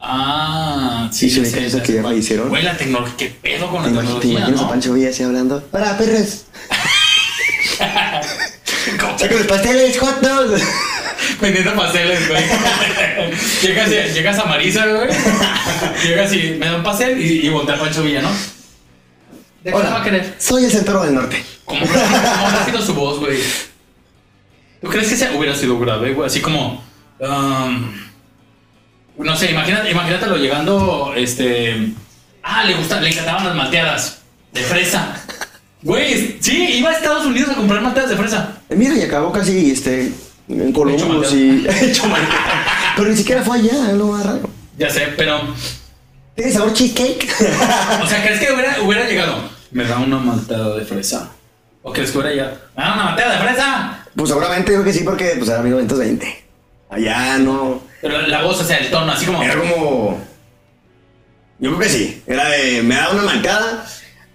[0.02, 2.14] Ah, sí, Sí, ve sé, que ya eso sé que ya cuál.
[2.14, 2.50] fallecieron.
[2.50, 4.70] Güey, la tecnología, qué pedo con la ¿Te, imagi- te tecnología, imaginas a ¿no?
[4.70, 5.68] Pancho Villa así hablando?
[5.72, 6.46] ¡Hola, perros!
[9.00, 9.18] ¿Cómo?
[9.20, 10.62] ¡Saca los pasteles, hot dogs!
[11.42, 12.44] Vendiendo pasteles, güey.
[13.62, 15.10] llegas, llegas a Marisa, güey.
[16.04, 18.30] Llegas y me da un pastel y, y voltea a Pancho Villa, ¿no?
[19.64, 20.36] ¿De Hola, la va a querer?
[20.38, 21.44] soy el centro del norte.
[21.66, 22.00] ¿Cómo, cómo
[22.48, 23.38] habrá sido su voz, güey?
[24.82, 26.26] ¿Tú crees que se hubiera sido grave, güey?
[26.28, 26.84] Así como.
[27.20, 28.09] um,
[29.26, 31.14] no sé, imagínate, imagínatelo llegando.
[31.16, 31.94] Este.
[32.44, 34.22] Ah, le gusta, le encantaban las malteadas
[34.54, 35.16] de fresa.
[35.82, 38.58] Güey, sí, iba a Estados Unidos a comprar malteadas de fresa.
[38.70, 40.12] Eh, Mira, y acabó casi este,
[40.50, 41.66] en Columbus y...
[41.70, 42.04] Hecho.
[42.98, 44.50] Pero ni siquiera fue allá, es lo más raro.
[44.78, 45.42] Ya sé, pero.
[46.36, 47.28] ¿Tiene sabor cheesecake?
[48.04, 49.50] O sea, ¿crees que hubiera, hubiera llegado?
[49.72, 51.30] Me da una malteada de fresa.
[51.82, 52.58] ¿O crees que hubiera ya?
[52.76, 54.06] ¡Ah, una malteada de fresa!
[54.16, 56.46] Pues seguramente digo que sí, porque pues era 1920.
[56.90, 57.82] Allá no.
[58.02, 59.42] Pero la voz, o sea, el tono, así como.
[59.44, 60.20] Era como.
[61.60, 62.24] Yo creo que sí.
[62.26, 62.82] Era de.
[62.84, 63.86] Me da una malteada.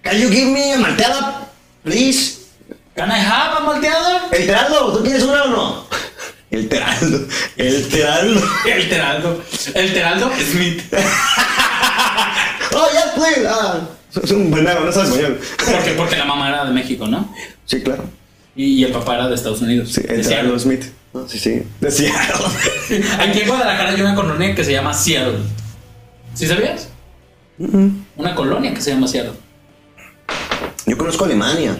[0.01, 1.47] Can you give me a malteada,
[1.83, 2.41] please?
[2.95, 4.27] ¿Can I have a malteada?
[4.31, 5.87] El teraldo, ¿tú quieres una o no?
[6.51, 7.27] El teraldo.
[7.57, 8.41] El teraldo.
[8.65, 9.43] El Teraldo.
[9.73, 10.81] El Teraldo Smith.
[12.71, 13.47] Oh, yes, please.
[13.47, 13.79] Ah,
[14.23, 15.39] es un pendejo, no sabes español.
[15.65, 17.33] Porque, porque la mamá era de México, ¿no?
[17.65, 18.05] Sí, claro.
[18.55, 19.91] Y, y el papá era de Estados Unidos.
[19.91, 20.57] Sí, el teraldo.
[20.59, 20.85] Smith.
[21.15, 21.63] No, sí, sí.
[21.79, 22.45] De Seattle.
[23.21, 25.37] Aquí en Guadalajara hay una colonia que se llama Seattle.
[26.33, 26.89] ¿Sí sabías?
[28.17, 29.31] Una colonia que se llama Seattle.
[30.85, 31.77] Yo conozco Alemania,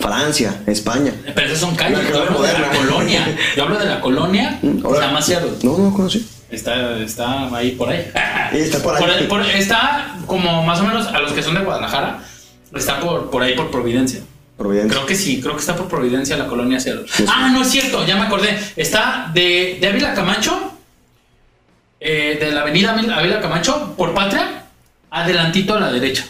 [0.00, 1.12] Francia, España.
[1.32, 2.00] Pero esas son calles.
[2.10, 3.38] Yo hablo de la colonia.
[3.56, 5.52] Yo hablo de la colonia que se Ahora- llama Seattle.
[5.62, 6.28] No, no conocí.
[6.50, 8.10] Está, está ahí por ahí.
[8.52, 9.26] Está por ahí.
[9.28, 12.18] por- está como más o menos a los que son de Guadalajara.
[12.74, 14.22] Está por, por ahí por Providencia.
[14.56, 14.94] Providencia.
[14.94, 17.06] Creo que sí, creo que está por Providencia la colonia Seattle.
[17.08, 17.32] Sí, sí.
[17.34, 18.56] Ah, no es cierto, ya me acordé.
[18.76, 20.72] Está de, de Ávila Camacho,
[22.00, 24.64] eh, de la avenida Ávila Camacho, por Patria,
[25.10, 26.24] adelantito a la derecha.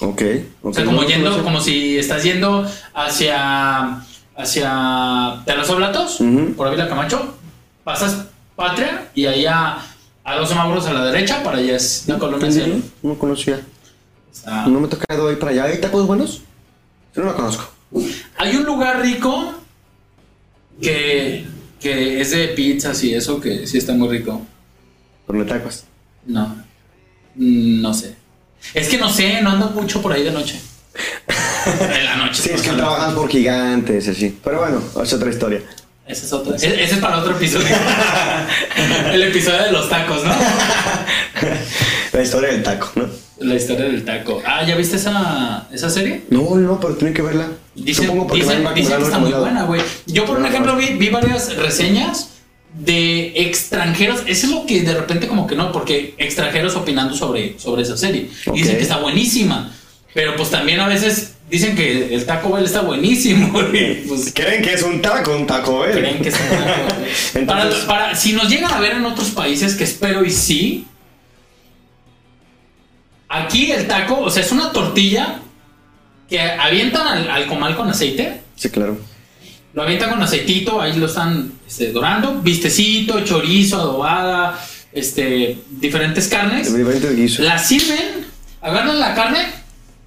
[0.00, 0.22] Ok.
[0.62, 4.02] O sea, como yendo, como si estás yendo hacia
[4.36, 6.54] hacia Telas Oblatos, Ujú.
[6.54, 7.34] por Ávila Camacho,
[7.82, 9.78] pasas Patria y ahí a,
[10.24, 12.82] a dos semáforos a la derecha, para allá es la colonia Seattle.
[13.02, 13.60] No conocía.
[14.46, 15.64] No me ha tocado ir para allá.
[15.64, 16.42] ¿Hay tacos buenos?
[17.18, 17.68] No lo conozco.
[18.36, 19.54] Hay un lugar rico
[20.80, 21.44] que,
[21.80, 24.46] que es de pizzas y eso, que sí está muy rico.
[25.26, 25.84] Pero no tacos.
[26.26, 26.64] No,
[27.34, 28.14] Mm, no sé.
[28.74, 30.60] Es que no sé, no ando mucho por ahí de noche.
[31.66, 32.42] En la noche.
[32.42, 34.36] Sí, es que trabajan por gigantes, así.
[34.42, 35.60] Pero bueno, es otra historia.
[36.08, 36.54] Ese es otro.
[36.54, 37.66] Ese ese es para otro episodio.
[39.12, 40.34] El episodio de los tacos, ¿no?
[42.12, 43.06] La historia del taco, ¿no?
[43.40, 44.42] La historia del taco.
[44.44, 46.24] Ah, ¿ya viste esa, esa serie?
[46.30, 47.48] No, no, pero tienen que verla.
[47.74, 49.80] Dicen, Supongo porque dicen- me han dicen que está muy buena, güey.
[50.06, 50.78] Yo, por un ejemplo, no.
[50.78, 52.30] vi, vi varias reseñas
[52.74, 54.22] de extranjeros.
[54.26, 57.96] Eso es lo que de repente como que no, porque extranjeros opinando sobre, sobre esa
[57.96, 58.28] serie.
[58.46, 58.54] Ok.
[58.56, 59.72] Dicen que está buenísima.
[60.14, 64.02] Pero pues también a veces dicen que el Taco Bell está buenísimo, güey.
[64.06, 65.92] Pues Creen que es un taco, un taco, ¿eh?
[65.92, 66.72] creen que está bueno.
[67.34, 70.86] Entonces- para, para- si nos llegan a ver en otros países, que espero y sí.
[73.28, 75.40] Aquí el taco, o sea, es una tortilla
[76.28, 78.40] que avientan al, al comal con aceite.
[78.56, 78.98] Sí, claro.
[79.74, 82.40] Lo avientan con aceitito, ahí lo están este, dorando.
[82.40, 84.58] Vistecito, chorizo, adobada,
[84.92, 86.74] este, diferentes carnes.
[86.74, 87.44] Diferentes guisos.
[87.44, 88.26] La sirven,
[88.62, 89.46] agarran la carne,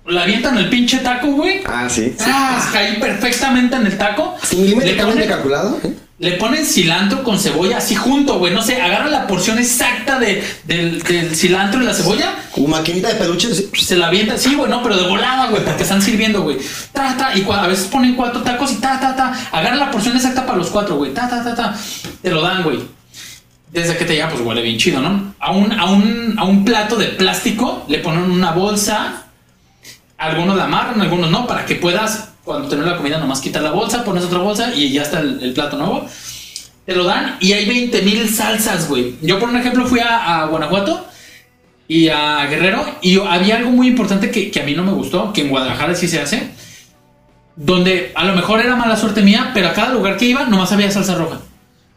[0.07, 1.61] la avientan al pinche taco, güey.
[1.65, 2.13] Ah, sí.
[2.17, 2.25] sí.
[2.27, 2.67] ¡Ah!
[2.73, 4.35] Cae perfectamente en el taco.
[4.43, 5.93] Sí, Le milimétricamente ponen- calculado, ¿eh?
[6.19, 8.53] le ponen cilantro con cebolla así junto, güey.
[8.53, 12.35] No sé, agarran la porción exacta de, del, del cilantro y la cebolla.
[12.51, 13.53] Como maquinita de peluche.
[13.55, 13.69] sí.
[13.73, 16.57] Se la avientan, sí, güey, no, pero de volada, güey, porque están sirviendo, güey.
[16.93, 19.33] Ta, ta, y a veces ponen cuatro tacos y ta, ta, ta.
[19.51, 21.11] Agarran la porción exacta para los cuatro, güey.
[21.13, 21.75] Ta, ta, ta, ta.
[22.21, 22.79] Te lo dan, güey.
[23.71, 25.33] Desde que te llega, pues huele bien chido, ¿no?
[25.39, 29.20] A un, a un, a un plato de plástico le ponen una bolsa.
[30.22, 33.72] Algunos la amarran, algunos no, para que puedas, cuando tenés la comida, nomás quitar la
[33.72, 36.05] bolsa, pones otra bolsa y ya está el, plato nuevo.
[36.86, 39.15] Te lo dan y hay 20 mil salsas, güey.
[39.22, 41.05] Yo, por un ejemplo, fui a, Guanajuato
[41.88, 45.41] y a Guerrero y había algo muy importante que a mí no me gustó, que
[45.41, 46.51] en Guadalajara sí se hace,
[47.55, 50.72] donde a lo mejor era mala suerte mía, pero a cada lugar que iba nomás
[50.72, 51.39] había salsa roja.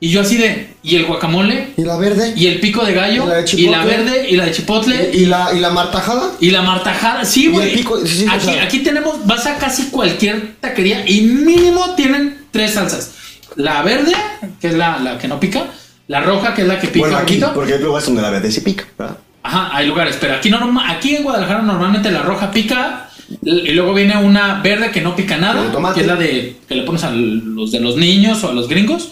[0.00, 2.34] Y yo así de, y el guacamole, ¿Y la verde?
[2.36, 3.70] y el pico de gallo, ¿Y la de y chipotle?
[3.70, 6.32] la verde, y la de chipotle, ¿Y la, y la martajada?
[6.40, 7.74] y la martajada, sí, Y el güey.
[7.74, 11.94] pico, sí, sí, o aquí, sea- aquí tenemos, vas a casi cualquier taquería y mínimo
[11.94, 13.12] tienen tres salsas.
[13.56, 14.12] La verde,
[14.60, 15.64] que es la, la que no pica,
[16.08, 17.54] la roja, que es la que pica bueno, un aquí, poquito.
[17.54, 19.16] porque hay lugares donde la verde sí pica, ¿verdad?
[19.42, 23.08] Ajá, hay lugares, pero aquí, norma- aquí en Guadalajara normalmente la roja pica
[23.42, 26.74] y luego viene una verde que no pica ¿El nada, que es la de que
[26.74, 29.08] le pones a los de los niños o a los gringos.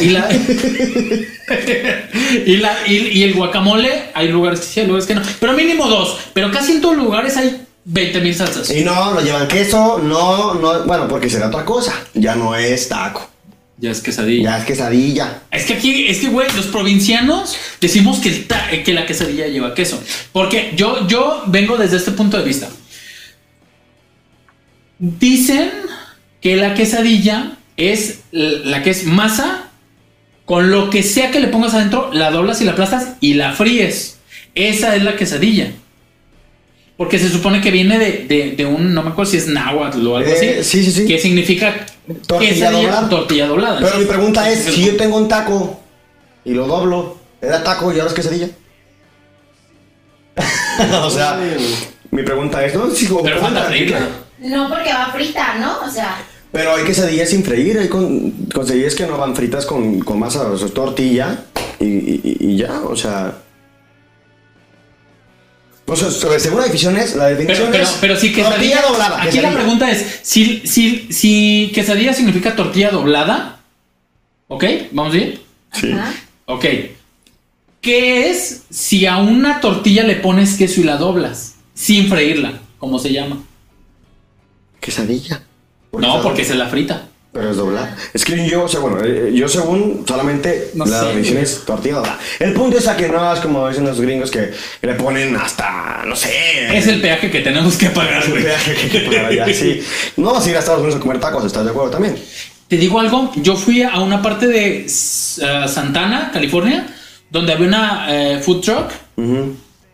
[0.00, 0.28] Y la
[2.46, 5.52] y, la, y, y el guacamole, hay lugares que sí, hay lugares que no, pero
[5.52, 8.70] mínimo dos, pero casi en todos los lugares hay 20 mil salsas.
[8.70, 11.92] Y no, no llevan queso, no, no, bueno, porque será otra cosa.
[12.14, 13.28] Ya no es taco,
[13.76, 14.50] Ya es quesadilla.
[14.52, 15.42] ya es quesadilla.
[15.50, 19.48] Es que aquí, es que, güey, los provincianos decimos que, el ta- que la quesadilla
[19.48, 20.02] lleva queso.
[20.32, 22.70] Porque yo, yo vengo desde este punto de vista.
[24.98, 25.70] Dicen
[26.40, 29.63] que la quesadilla es la que es masa
[30.44, 33.52] con lo que sea que le pongas adentro, la doblas y la aplastas y la
[33.52, 34.18] fríes.
[34.54, 35.70] Esa es la quesadilla.
[36.96, 40.06] Porque se supone que viene de, de- de un, no me acuerdo si es náhuatl
[40.06, 40.82] o algo Eh, así.
[40.82, 41.06] sí, sí, sí.
[41.08, 41.74] Que significa
[42.26, 43.08] Tortilla quesadilla, doblada.
[43.08, 43.80] tortilla doblada.
[43.80, 45.80] Pero mi pregunta es, si yo tengo un taco
[46.44, 48.48] y lo doblo, ¿era taco y ahora es quesadilla?
[51.02, 51.38] o sea,
[52.10, 54.00] mi pregunta es, no, si como Pero falta freírla.
[54.38, 55.80] No, porque va frita, ¿no?
[55.80, 56.16] O sea,
[56.54, 60.48] Pero hay quesadillas sin freír, hay con, quesadillas que no van fritas con, con masa,
[60.48, 61.44] o sea, tortilla
[61.80, 63.38] y, y- y ya, o sea...
[65.86, 68.50] O sea, sobre- según la definición es, la Pero, definición pero, es pero si quesadilla.
[68.76, 69.16] tortilla doblada.
[69.18, 69.50] Aquí quesadilla.
[69.50, 73.60] la pregunta es: si, si, si quesadilla significa tortilla doblada,
[74.48, 74.64] ¿ok?
[74.92, 75.38] ¿Vamos bien?
[75.74, 75.90] Sí.
[75.92, 76.14] ajá.
[76.46, 76.64] Ok.
[77.82, 81.56] ¿Qué es si a una tortilla le pones queso y la doblas?
[81.74, 83.42] Sin freírla, como se llama.
[84.80, 85.42] Quesadilla.
[86.00, 87.08] No, porque se la frita.
[87.34, 87.96] Pero es doblada.
[88.12, 91.64] Es que yo, o sea, bueno, eh, yo según solamente No la sé, definición es
[91.64, 92.18] tortilla doblada.
[92.38, 96.04] El punto es a que no es como dicen los gringos que le ponen hasta,
[96.06, 96.30] no sé...
[96.76, 99.82] Es el peaje que tenemos que pagar, el peaje que hay que pagar allá, sí.
[100.16, 102.16] No vas a ir a Estados Unidos a comer tacos, ¿estás de acuerdo también?
[102.68, 106.86] Te digo algo, yo fui a una parte de eh, Santana, California,
[107.30, 108.92] donde había una eh, food truck.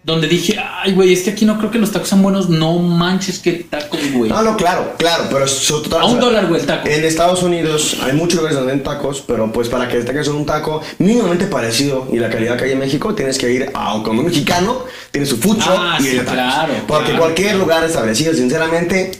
[0.03, 2.49] Donde dije, ay, güey, es que aquí no creo que los tacos sean buenos.
[2.49, 4.31] No manches, qué tacos, güey.
[4.31, 6.89] No, no, claro, claro, pero es total- A un o sea, dólar, güey, el taco.
[6.89, 10.47] En Estados Unidos hay muchos lugares donde venden tacos, pero pues para que tengas un
[10.47, 14.25] taco mínimamente parecido y la calidad que hay en México, tienes que ir a un
[14.25, 16.35] mexicano, tiene su food truck Ah, y sí, vende tacos.
[16.35, 17.59] claro, Porque claro, cualquier claro.
[17.61, 19.13] lugar establecido, sinceramente,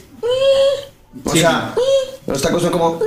[1.23, 1.39] o Sí.
[1.39, 1.75] sea,
[2.25, 2.99] los tacos son como,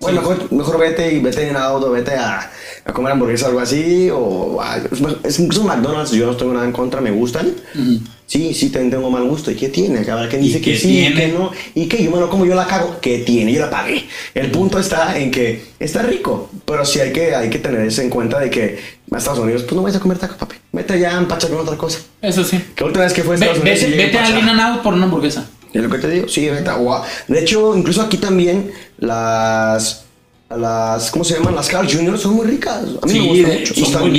[0.00, 2.50] bueno, mejor, mejor vete y vete en auto, vete a,
[2.84, 4.78] a comer hamburguesa o algo así, o a-
[5.24, 7.52] es, incluso McDonald's, yo no tengo nada en contra, me gustan.
[7.74, 7.98] Ujú.
[8.26, 9.50] Sí, sí, también tengo mal gusto.
[9.50, 10.00] ¿Y qué tiene?
[10.00, 11.16] Habrá quien ¿Y dice que qué sí, tiene?
[11.16, 11.50] que no.
[11.74, 12.98] ¿Y que Yo lo como, yo la cago.
[13.00, 13.50] ¿Qué tiene?
[13.54, 14.04] Yo la pagué.
[14.34, 16.50] El punto está en que está rico.
[16.66, 18.78] Pero sí hay que, hay que tener eso en cuenta de que
[19.10, 20.56] a Estados Unidos, pues no vayas a comer tacos, papi.
[20.72, 22.00] Vete ya a empachar con otra cosa.
[22.20, 22.62] Eso sí.
[22.76, 23.80] Que última vez que fue a Estados Unidos.
[23.80, 24.38] vete vete a.
[24.38, 25.48] In Out por una hamburguesa.
[25.72, 26.28] ¿Es lo que te digo?
[26.28, 30.04] Sí, vete a Gua- De hecho, incluso aquí también las...
[30.50, 31.54] Las, ¿cómo se llaman?
[31.54, 32.18] Las Carl Jr.
[32.18, 32.82] son muy ricas.
[33.02, 33.74] A mí Sí, me gustan mucho.
[33.74, 34.10] Y están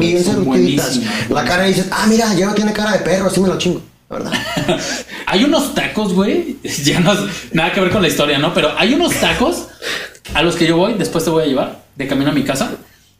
[0.00, 3.26] bien, y están bien La cara dices, ah, mira, ya no tiene cara de perro,
[3.26, 3.82] así me lo chingo.
[4.08, 4.32] La verdad.
[5.26, 6.56] Hay unos tacos, güey.
[6.84, 7.12] Ya no
[7.52, 8.54] nada que ver con la historia, ¿no?
[8.54, 9.66] Pero hay unos tacos
[10.34, 12.70] a los que yo voy, después te voy a llevar de camino a mi casa.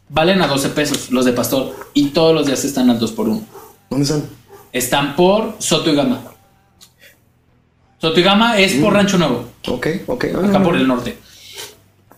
[0.09, 3.27] Valen a 12 pesos los de pastor y todos los días están al 2 por
[3.27, 3.41] 1
[3.89, 4.23] ¿Dónde están?
[4.71, 6.21] Están por Soto y Gama.
[7.99, 10.25] Soto y Gama es por Rancho Nuevo, Ok, ok.
[10.47, 11.17] acá por el norte.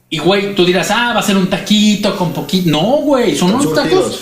[0.09, 2.69] Y güey, tú dirás, ah, va a ser un taquito con poquito.
[2.69, 4.21] No, güey, son unos tacos.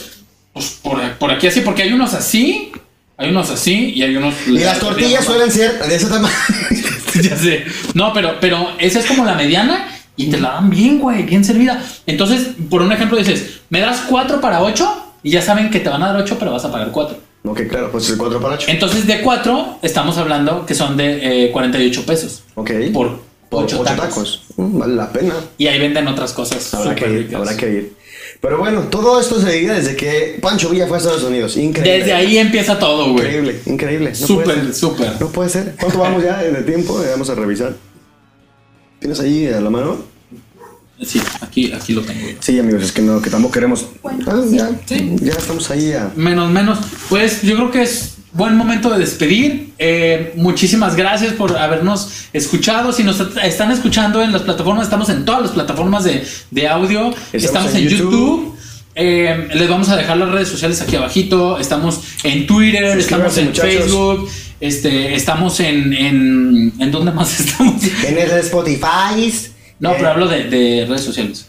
[0.54, 2.72] Pues por, por aquí así, porque hay unos así,
[3.16, 4.34] hay unos así y hay unos.
[4.48, 6.34] Y las tortillas suelen ser de ese tamaño.
[7.22, 7.64] ya sé.
[7.94, 11.46] No, pero, pero esa es como la mediana y te la dan bien, güey, bien
[11.46, 11.82] servida.
[12.06, 15.90] Entonces, por un ejemplo, dices, me das 4 para 8 y ya saben que te
[15.90, 17.18] van a dar 8, pero vas a pagar 4.
[17.52, 18.68] Ok, claro, pues el 4 para 8.
[18.70, 22.72] Entonces, de 4, estamos hablando que son de eh, 48 pesos Ok.
[22.94, 23.20] por
[23.50, 24.44] Por 8 ocho tacos.
[24.58, 25.34] Mm, vale la pena.
[25.58, 26.74] Y ahí venden otras cosas.
[26.74, 27.94] Habrá que ir, habrá que ir.
[28.42, 31.58] Pero bueno, todo esto se diga desde que Pancho Villa fue a Estados Unidos.
[31.58, 31.98] Increíble.
[32.00, 33.26] Desde ahí empieza todo, güey.
[33.26, 34.10] Increíble, increíble.
[34.12, 35.14] No Súper, súper.
[35.20, 35.76] No puede ser.
[35.80, 37.02] ¿Cuánto vamos ya de tiempo?
[37.02, 37.74] Eh, Vamos a revisar.
[39.00, 39.98] ¿Tienes ahí a la mano?
[41.06, 42.28] Sí, aquí, aquí lo tengo.
[42.40, 43.86] Sí, amigos, es que no, que tampoco queremos.
[44.04, 45.16] Ah, ya, Sí.
[45.22, 46.12] ya estamos ahí a.
[46.16, 46.80] Menos, menos.
[47.10, 49.74] Pues yo creo que es buen momento de despedir.
[49.78, 52.92] Eh, muchísimas gracias por habernos escuchado.
[52.92, 57.14] Si nos están escuchando en las plataformas, estamos en todas las plataformas de, de audio.
[57.32, 58.12] Estamos, en, en YouTube.
[58.12, 58.58] YouTube.
[58.96, 61.60] Eh, les vamos a dejar las redes sociales aquí abajito.
[61.60, 63.72] Estamos en Twitter, estamos en muchachos.
[63.72, 64.30] Facebook,
[64.60, 66.74] este, estamos en, en.
[66.80, 67.84] ¿En dónde más estamos?
[68.04, 69.32] En el Spotify.
[69.80, 71.48] No, pero hablo de, de redes sociales.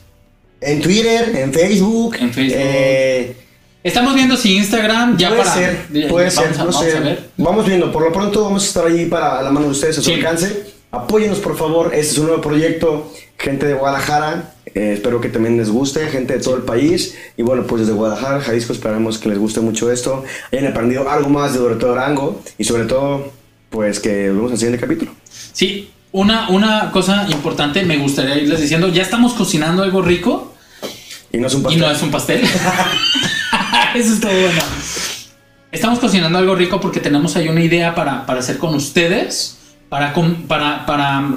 [0.61, 2.17] En Twitter, en Facebook.
[2.21, 2.57] En Facebook.
[2.61, 3.37] eh,
[3.85, 5.55] Estamos viendo si Instagram ya puede para.
[5.55, 5.77] ser,
[6.09, 6.97] puede vamos ser, a, no vamos sé.
[6.97, 7.31] a ver.
[7.37, 10.03] Vamos viendo, por lo pronto vamos a estar ahí para la mano de ustedes a
[10.03, 10.15] su Sí.
[10.15, 10.67] alcance.
[10.91, 15.57] Apóyenos por favor, este es un nuevo proyecto, gente de Guadalajara, eh, espero que también
[15.59, 17.15] les guste, gente de todo el país.
[17.37, 21.29] Y bueno, pues desde Guadalajara, Jalisco, esperamos que les guste mucho esto, hayan aprendido algo
[21.29, 23.31] más de Doroteo Arango y sobre todo,
[23.71, 25.13] pues que nos vemos en el siguiente capítulo.
[25.53, 30.55] Sí, una, una cosa importante, me gustaría irles diciendo, ya estamos cocinando algo rico
[31.33, 31.81] Y no es un y pastel.
[31.81, 32.43] no es un pastel.
[33.95, 34.63] Eso bueno.
[35.71, 39.59] Estamos cocinando algo rico porque tenemos ahí una idea para, para hacer con ustedes,
[39.91, 40.15] para,
[40.47, 41.29] para, para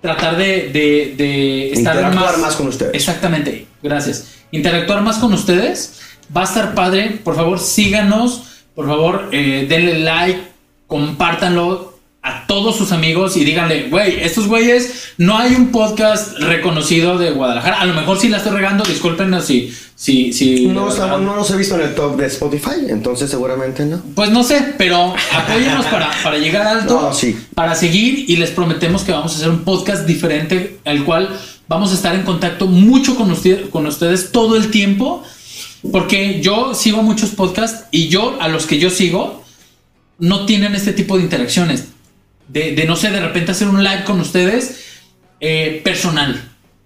[0.00, 2.92] tratar de, de, de estar Interactuar más con ustedes.
[2.94, 4.32] Exactamente, gracias.
[4.50, 6.00] Interactuar más con ustedes.
[6.36, 7.20] Va a estar padre.
[7.22, 8.42] Por favor, síganos.
[8.74, 10.40] Por favor, eh, denle like,
[10.86, 11.91] compártanlo
[12.24, 17.32] a todos sus amigos y díganle, güey, estos güeyes, no hay un podcast reconocido de
[17.32, 17.80] Guadalajara.
[17.80, 19.74] A lo mejor sí la estoy regando, discúlpenos si...
[19.96, 23.84] si, si No, estamos- no los he visto en el top de Spotify, entonces seguramente
[23.84, 24.00] no.
[24.14, 27.36] Pues no sé, pero apóyenos para, para llegar alto, No, sí.
[27.56, 31.28] para seguir y les prometemos que vamos a hacer un podcast diferente, el cual
[31.66, 35.24] vamos a estar en contacto mucho con, usted- con ustedes todo el tiempo,
[35.90, 39.42] porque yo sigo muchos podcasts y yo, a los que yo sigo,
[40.20, 41.86] no tienen este tipo de interacciones.
[42.52, 45.00] De, de, no sé, de repente hacer un live con ustedes
[45.40, 46.40] eh, personal.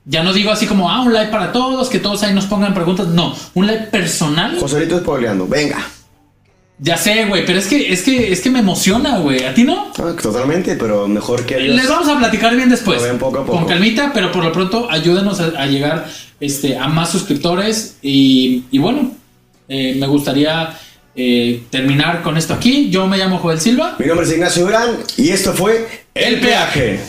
[0.04, 2.72] Ya no digo así como, ah, un live para todos, que todos ahí nos pongan
[2.72, 3.08] preguntas.
[3.08, 4.56] No, un live personal.
[4.60, 5.78] Joselito spoileando, venga.
[6.78, 9.44] Ya sé, güey, pero es que, es que, es que me emociona, güey.
[9.44, 9.92] ¿A ti no?
[9.98, 11.74] Ah, totalmente, pero mejor que ellos.
[11.74, 13.02] Les vamos a platicar bien después.
[13.18, 13.52] Poco poco.
[13.52, 16.06] Con calmita, pero por lo pronto ayúdenos a, a llegar
[16.38, 17.96] este, a más suscriptores.
[18.02, 19.10] Y, y bueno,
[19.68, 20.78] eh, me gustaría
[21.16, 22.90] eh, terminar con esto aquí.
[22.90, 23.96] Yo me llamo Joel Silva.
[23.98, 27.00] Mi nombre es Ignacio Durán y esto fue El Peaje.